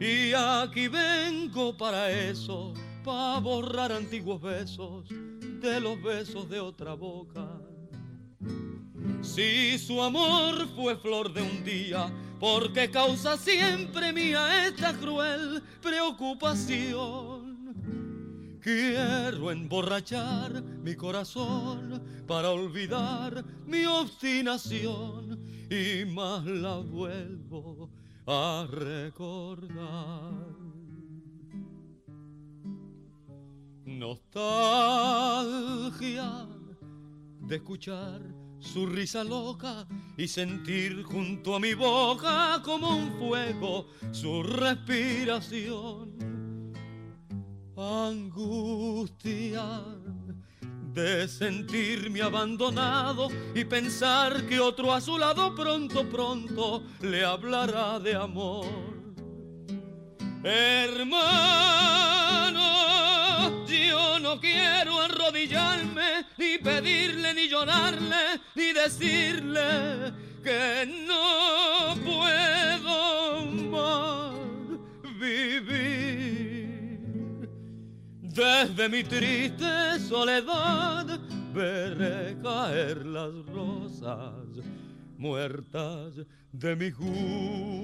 [0.00, 2.72] Y aquí vengo para eso,
[3.04, 7.46] para borrar antiguos besos de los besos de otra boca.
[9.20, 17.49] Si su amor fue flor de un día, porque causa siempre mía esta cruel preocupación.
[18.60, 27.90] Quiero emborrachar mi corazón para olvidar mi obstinación y más la vuelvo
[28.26, 30.34] a recordar.
[33.86, 34.86] Nostalgia
[37.40, 38.20] de escuchar
[38.58, 39.88] su risa loca
[40.18, 46.29] y sentir junto a mi boca como un fuego su respiración
[47.80, 49.82] angustia
[50.92, 58.14] de sentirme abandonado y pensar que otro a su lado pronto, pronto le hablará de
[58.14, 58.66] amor.
[60.42, 60.90] Hermano,
[63.66, 70.12] yo no quiero arrodillarme, ni pedirle, ni llorarle, ni decirle
[70.42, 74.34] que no puedo más
[75.18, 75.99] vivir.
[78.32, 81.18] Desde mi triste soledad
[81.52, 84.46] veré caer las rosas
[85.18, 86.14] muertas
[86.52, 87.80] de mi juventud.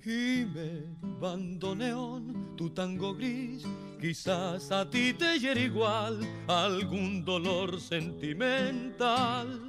[0.00, 3.64] Gime, bandoneón, tu tango gris,
[4.00, 9.66] quizás a ti te hiere igual algún dolor sentimental.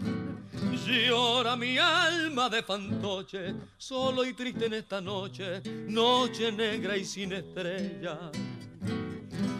[0.87, 7.33] Llora mi alma de fantoche, solo y triste en esta noche, noche negra y sin
[7.33, 8.31] estrella.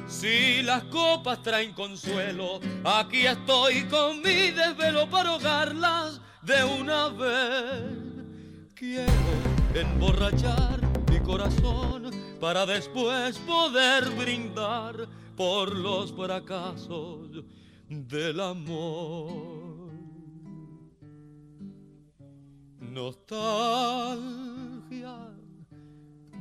[0.07, 8.74] Si las copas traen consuelo, aquí estoy con mi desvelo para ahogarlas de una vez.
[8.74, 9.11] Quiero
[9.74, 10.80] emborrachar
[11.11, 17.44] mi corazón para después poder brindar por los fracasos
[17.90, 19.56] del amor.
[22.98, 23.30] Nostalgia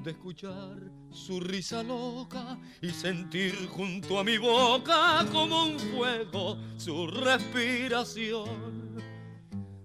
[0.03, 7.09] de escuchar su risa loca y sentir junto a mi boca como un fuego su
[7.09, 8.97] respiración.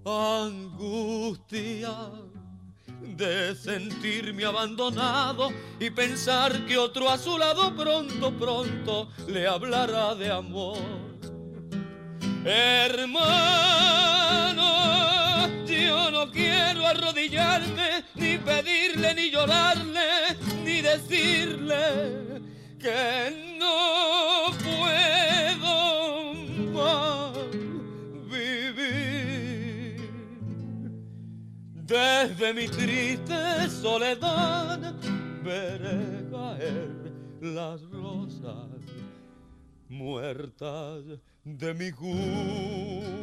[0.06, 1.94] Angustia
[3.18, 10.32] de sentirme abandonado y pensar que otro a su lado pronto, pronto le hablará de
[10.32, 10.78] amor.
[12.46, 13.52] Hermano,
[15.86, 22.42] yo no quiero arrodillarme, ni pedirle, ni llorarle, ni decirle
[22.80, 26.34] que no puedo
[26.74, 27.38] más
[28.30, 30.10] vivir.
[31.74, 34.94] Desde mi triste soledad
[35.44, 38.70] veré caer las rosas
[39.90, 41.04] muertas
[41.44, 43.22] de mi juventud.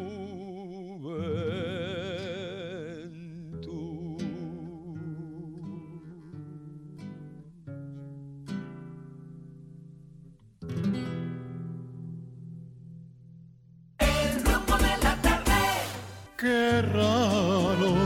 [16.38, 17.96] Qué raro.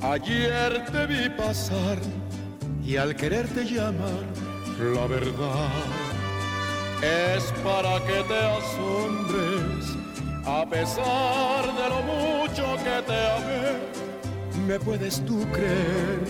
[0.00, 1.98] Ayer te vi pasar
[2.82, 4.24] y al quererte llamar,
[4.78, 5.68] la verdad
[7.02, 9.94] es para que te asombres.
[10.46, 16.24] A pesar de lo mucho que te amé, me puedes tú creer.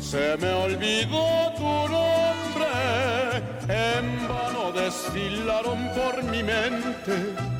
[0.00, 2.72] Se me olvidó tu nombre,
[3.68, 7.52] en vano desfilaron por mi mente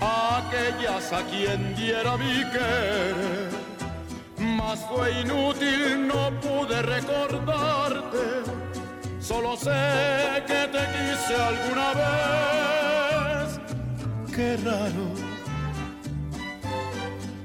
[0.00, 3.50] aquellas a quien diera mi querer.
[4.38, 8.42] Mas fue inútil, no pude recordarte,
[9.20, 13.60] solo sé que te quise alguna vez.
[14.34, 15.06] Qué raro,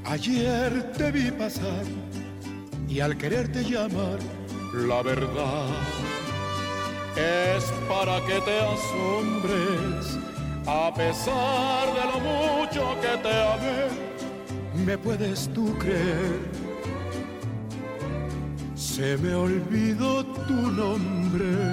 [0.05, 1.85] ayer te vi pasar
[2.87, 4.19] y al quererte llamar,
[4.73, 5.67] la verdad
[7.15, 10.30] es para que te asombres.
[10.73, 16.39] A pesar de lo mucho que te amé, me puedes tú creer.
[18.73, 21.70] Se me olvidó tu nombre.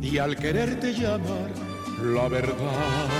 [0.00, 1.50] Y al quererte llamar,
[2.02, 3.10] la verdad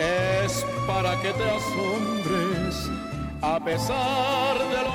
[0.00, 2.90] es para que te asombres.
[3.42, 4.94] A pesar de lo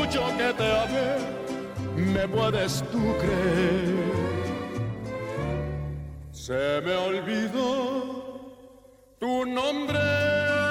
[0.00, 4.02] mucho que te amé, me puedes tú creer.
[6.32, 8.52] Se me olvidó
[9.20, 10.61] tu nombre.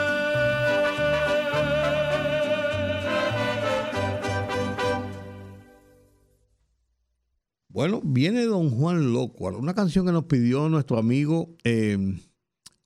[7.81, 11.97] Bueno, viene Don Juan Locuar, una canción que nos pidió nuestro amigo, eh,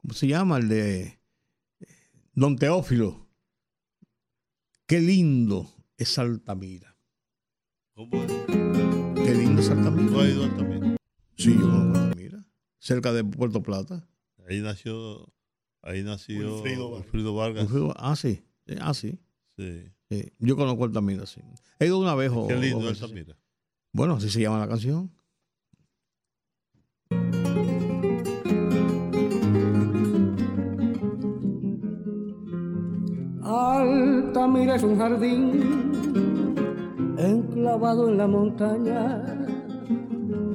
[0.01, 0.57] ¿cómo se llama?
[0.57, 1.87] El de eh,
[2.33, 3.27] Don Teófilo.
[4.87, 6.95] Qué lindo es Altamira.
[7.93, 8.31] ¿Cómo es?
[8.47, 10.09] Qué lindo es Altamira.
[10.13, 10.95] ¿Tú has ido a Altamira?
[11.35, 12.45] Sí, yo conozco Altamira.
[12.79, 14.07] Cerca de Puerto Plata.
[14.47, 15.29] Ahí nació,
[15.81, 16.89] ahí nació Wilfrido
[17.35, 17.63] Vargas.
[17.63, 18.01] Wilfrido Vargas.
[18.01, 18.45] Ah, sí.
[18.67, 19.19] Eh, Ah, sí.
[19.57, 19.91] Sí.
[20.09, 21.41] Sí, Yo conozco Altamira, sí.
[21.79, 22.31] He ido una vez.
[22.33, 23.37] o- Qué lindo veces, Altamira.
[23.95, 25.09] Bueno, así se llama la canción.
[33.41, 35.93] Altamira es un jardín
[37.17, 39.23] enclavado en la montaña,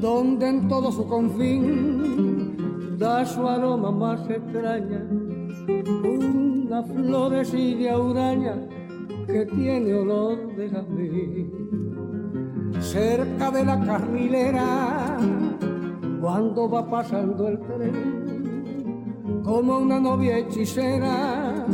[0.03, 5.03] donde en todo su confín da su aroma más extraña,
[6.05, 8.69] una florecilla huraña
[9.27, 11.60] que tiene olor de jazmín.
[12.81, 15.19] Cerca de la carrilera,
[16.21, 21.67] cuando va pasando el tren, como una novia hechicera,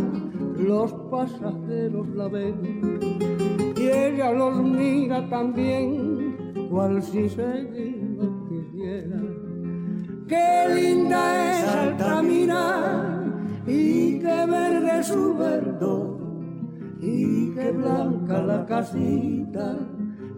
[0.59, 2.99] los pasajeros la ven
[3.77, 7.63] y ella los mira también, cual si se
[8.17, 9.21] los quisiera.
[10.27, 13.25] Qué linda es Altamira
[13.67, 16.19] y qué verde su verdor
[17.01, 19.77] y qué blanca la casita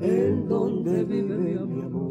[0.00, 2.08] en donde vive mi amor.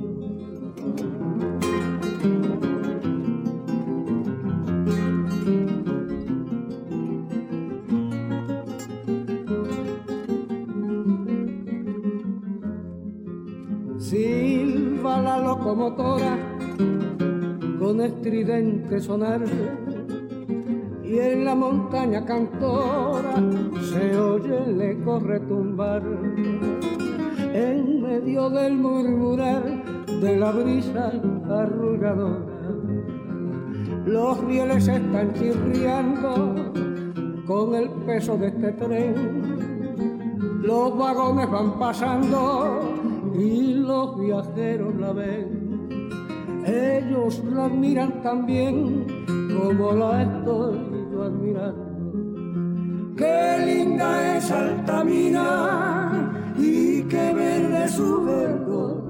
[13.98, 16.38] Silba la locomotora
[17.80, 19.42] con estridente sonar
[21.04, 23.36] y en la montaña cantora
[23.82, 26.04] se oye el eco retumbar
[27.58, 29.64] en medio del murmurar
[30.22, 31.12] de la brisa
[31.50, 32.46] arrulladora.
[34.06, 36.72] Los rieles están chirriando
[37.48, 39.16] con el peso de este tren.
[40.62, 42.80] Los vagones van pasando
[43.36, 45.90] y los viajeros la ven.
[46.66, 49.08] Ellos la admiran también
[49.58, 50.78] como la estoy
[51.12, 51.88] yo admirando.
[53.16, 59.04] Qué linda es Altamira y qué verde su verdor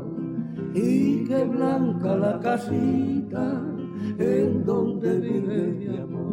[0.73, 3.61] y qué blanca la casita
[4.19, 6.27] en donde vive mi amor.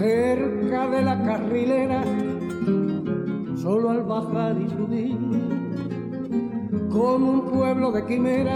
[0.00, 2.02] cerca de la carrilera,
[3.54, 5.59] solo al bajar y subir,
[7.00, 8.54] como un pueblo de quimera,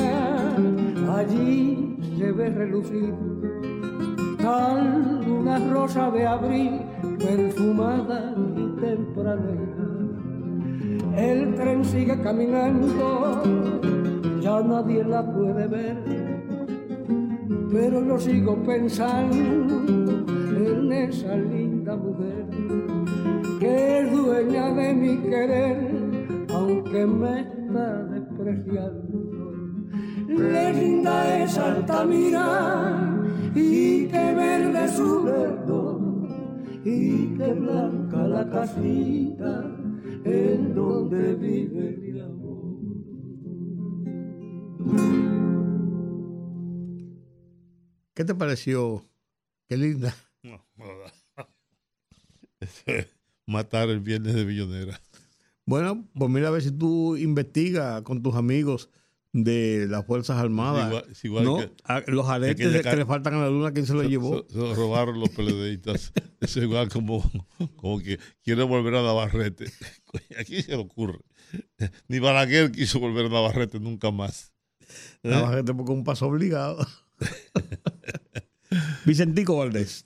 [1.16, 3.14] allí se ve relucir
[4.36, 6.80] tal una rosa de abril
[7.18, 9.86] perfumada y tempranera.
[11.16, 13.42] El tren sigue caminando,
[14.42, 15.96] ya nadie la puede ver,
[17.72, 19.74] pero yo sigo pensando
[20.54, 22.44] en esa linda mujer
[23.58, 25.78] que es dueña de mi querer,
[26.52, 28.13] aunque me está
[28.44, 29.44] despreciando.
[30.28, 33.22] Le linda es Altamira
[33.54, 36.28] y qué verde su verdor
[36.84, 39.64] y qué blanca la casita
[40.24, 42.64] en donde vive mi amor.
[48.14, 49.04] ¿Qué te pareció?
[49.68, 50.14] Qué linda.
[50.42, 51.04] No, no, no.
[52.60, 53.08] Eso es
[53.46, 55.00] matar el viernes de Billonera.
[55.66, 58.90] Bueno, pues mira a ver si tú investigas con tus amigos
[59.32, 60.88] de las Fuerzas Armadas.
[60.88, 61.58] Igual- es igual ¿no?
[61.58, 64.46] que- A- los aretes que le faltan a la luna, ¿quién se los llevó?
[64.48, 66.12] Se robaron los peledeístas.
[66.40, 67.28] Eso es igual como,
[67.76, 69.64] como que quiere volver a Navarrete.
[70.38, 71.18] ¿A quién se le ocurre?
[72.08, 74.52] Ni Balaguer quiso volver a Navarrete nunca más.
[75.22, 75.30] ¿Eh?
[75.30, 76.86] Navarrete porque un paso obligado.
[79.04, 80.04] Vicentico Valdés.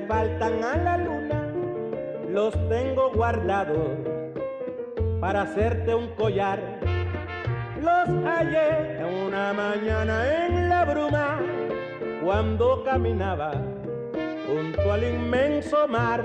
[0.00, 1.48] Faltan a la luna
[2.28, 3.88] los tengo guardados
[5.20, 6.60] para hacerte un collar.
[7.80, 11.40] Los hallé una mañana en la bruma
[12.22, 13.52] cuando caminaba
[14.46, 16.24] junto al inmenso mar.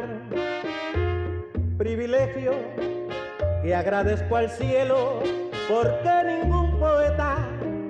[1.78, 2.52] Privilegio
[3.64, 5.20] que agradezco al cielo
[5.70, 7.38] porque ningún poeta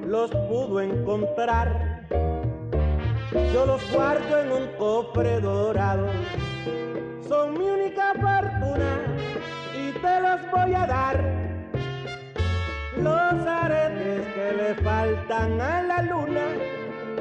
[0.05, 1.82] los pudo encontrar.
[3.51, 6.07] Yo los guardo en un cofre dorado.
[7.27, 8.99] Son mi única fortuna
[9.75, 11.19] y te los voy a dar.
[12.97, 16.45] Los aretes que le faltan a la luna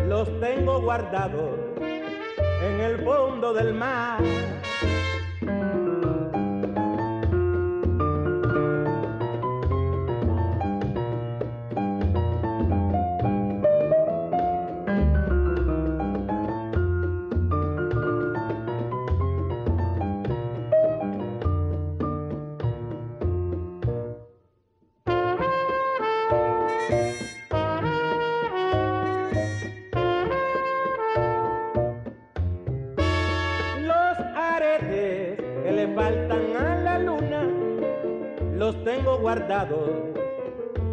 [0.06, 4.20] los tengo guardados en el fondo del mar.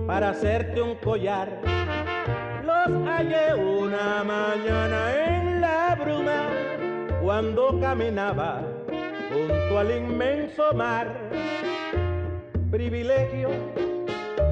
[0.05, 1.61] Para hacerte un collar.
[2.63, 6.49] Los hallé una mañana en la bruma
[7.21, 8.61] cuando caminaba
[9.29, 11.07] junto al inmenso mar.
[12.69, 13.49] Privilegio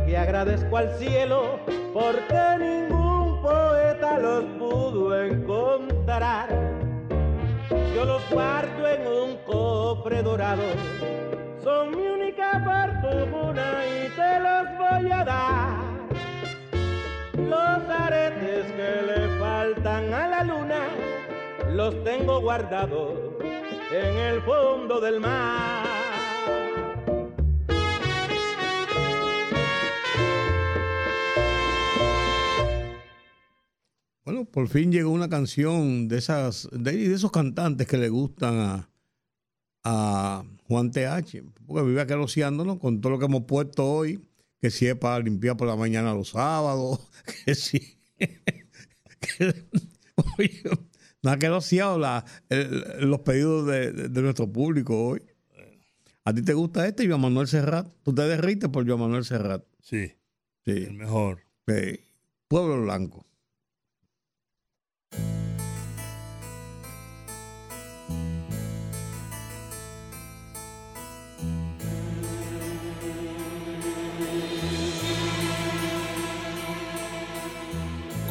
[0.08, 1.60] que agradezco al cielo
[1.94, 6.50] porque ningún poeta los pudo encontrar.
[7.96, 10.64] Yo los guardo en un cofre dorado.
[11.68, 15.82] Son mi única fortuna y te los voy a dar.
[17.38, 20.88] Los aretes que le faltan a la luna
[21.74, 23.20] los tengo guardados
[23.92, 25.86] en el fondo del mar.
[34.24, 38.88] Bueno, por fin llegó una canción de esas, de, esos cantantes que le gustan
[39.84, 44.20] a Juan TH, porque vive aqueroseándonos con todo lo que hemos puesto hoy,
[44.60, 47.00] que si es para limpiar por la mañana los sábados,
[47.46, 47.98] que si.
[48.18, 49.66] que,
[50.38, 50.62] oye,
[51.24, 51.40] nos ha
[51.98, 55.22] la- el- los pedidos de, de- de nuestro público hoy.
[56.26, 57.88] ¿A ti te gusta este, Joan Manuel Serrat?
[58.04, 59.64] ¿Tú te derrites por Joan Manuel Serrat?
[59.82, 60.08] Sí.
[60.66, 60.72] Sí.
[60.72, 61.40] El mejor.
[61.66, 62.02] Sí.
[62.50, 63.26] Pueblo Blanco.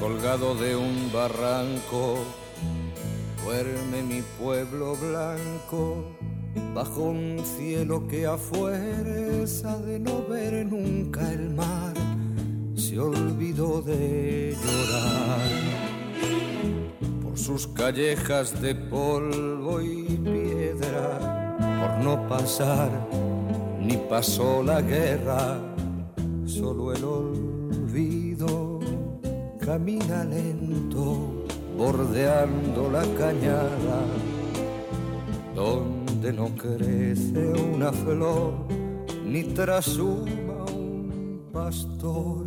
[0.07, 2.19] Colgado de un barranco,
[3.43, 6.05] duerme mi pueblo blanco,
[6.73, 11.95] bajo un cielo que a de no ver nunca el mar,
[12.77, 15.51] se olvidó de llorar.
[17.24, 22.93] Por sus callejas de polvo y piedra, por no pasar,
[23.81, 25.59] ni pasó la guerra,
[26.47, 28.85] solo el olvido
[29.66, 31.44] camina lento,
[31.76, 33.98] bordeando la cañada,
[35.56, 38.52] donde no crece una flor,
[39.24, 42.47] ni trasuma un pastor.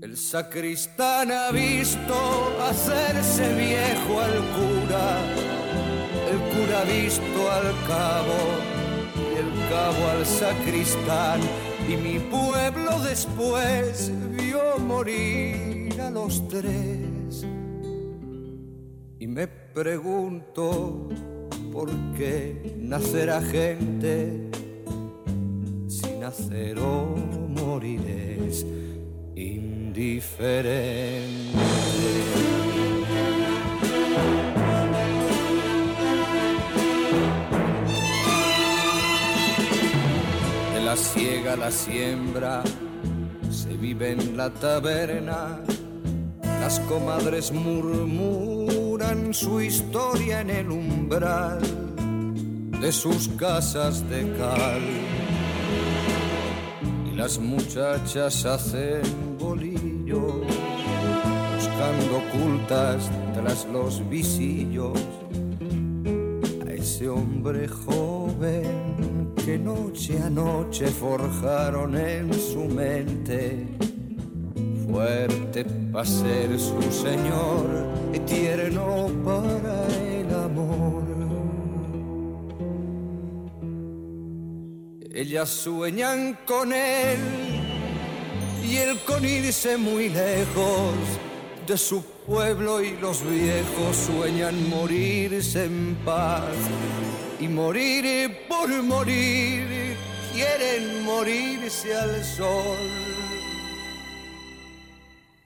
[0.00, 2.14] El sacristán ha visto
[2.66, 5.06] hacerse viejo al cura,
[6.32, 8.38] el cura ha visto al cabo
[9.14, 11.40] y el cabo al sacristán
[11.88, 17.46] y mi pueblo después vio morir a los tres.
[19.18, 21.08] Y me pregunto
[21.72, 24.50] por qué nacerá gente
[25.88, 27.14] si nacer o
[27.48, 28.00] morir
[28.48, 28.64] es
[29.34, 31.73] indiferente.
[41.12, 42.62] De la siembra
[43.50, 45.60] se vive en la taberna.
[46.42, 51.60] Las comadres murmuran su historia en el umbral
[52.80, 54.82] de sus casas de cal.
[57.12, 59.02] Y las muchachas hacen
[59.38, 60.40] bolillo,
[61.54, 64.98] buscando ocultas tras los visillos
[66.94, 73.66] ese hombre joven que noche a noche forjaron en su mente.
[74.86, 77.66] Fuerte para ser su señor
[78.12, 81.02] y tierno para el amor.
[85.12, 87.18] Ellas sueñan con él
[88.64, 90.94] y él con irse muy lejos
[91.66, 96.54] de su pueblo y los viejos sueñan morirse en paz
[97.40, 99.96] y morir por morir
[100.32, 102.78] quieren morirse al sol.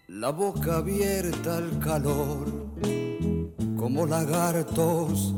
[0.08, 2.46] La boca abierta al calor,
[3.76, 5.34] como lagartos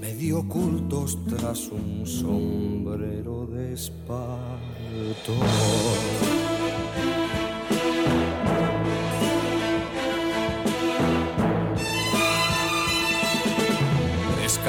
[0.00, 5.34] medio ocultos tras un sombrero de espanto.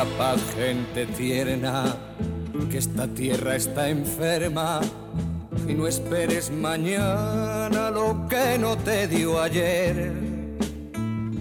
[0.02, 1.96] Capaz gente tierna
[2.72, 4.82] que esta tierra está enferma
[5.68, 10.12] y no esperes mañana lo que no te dio ayer,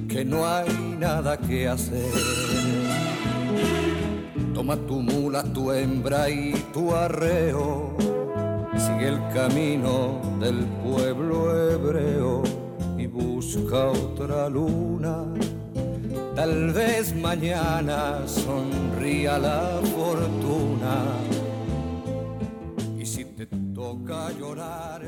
[0.07, 0.69] que no hay
[0.99, 2.13] nada que hacer.
[4.53, 7.97] Toma tu mula, tu hembra y tu arreo,
[8.77, 12.43] sigue el camino del pueblo hebreo
[12.99, 15.25] y busca otra luna.
[16.35, 21.05] Tal vez mañana sonría la fortuna.
[22.99, 25.03] Y si te toca llorar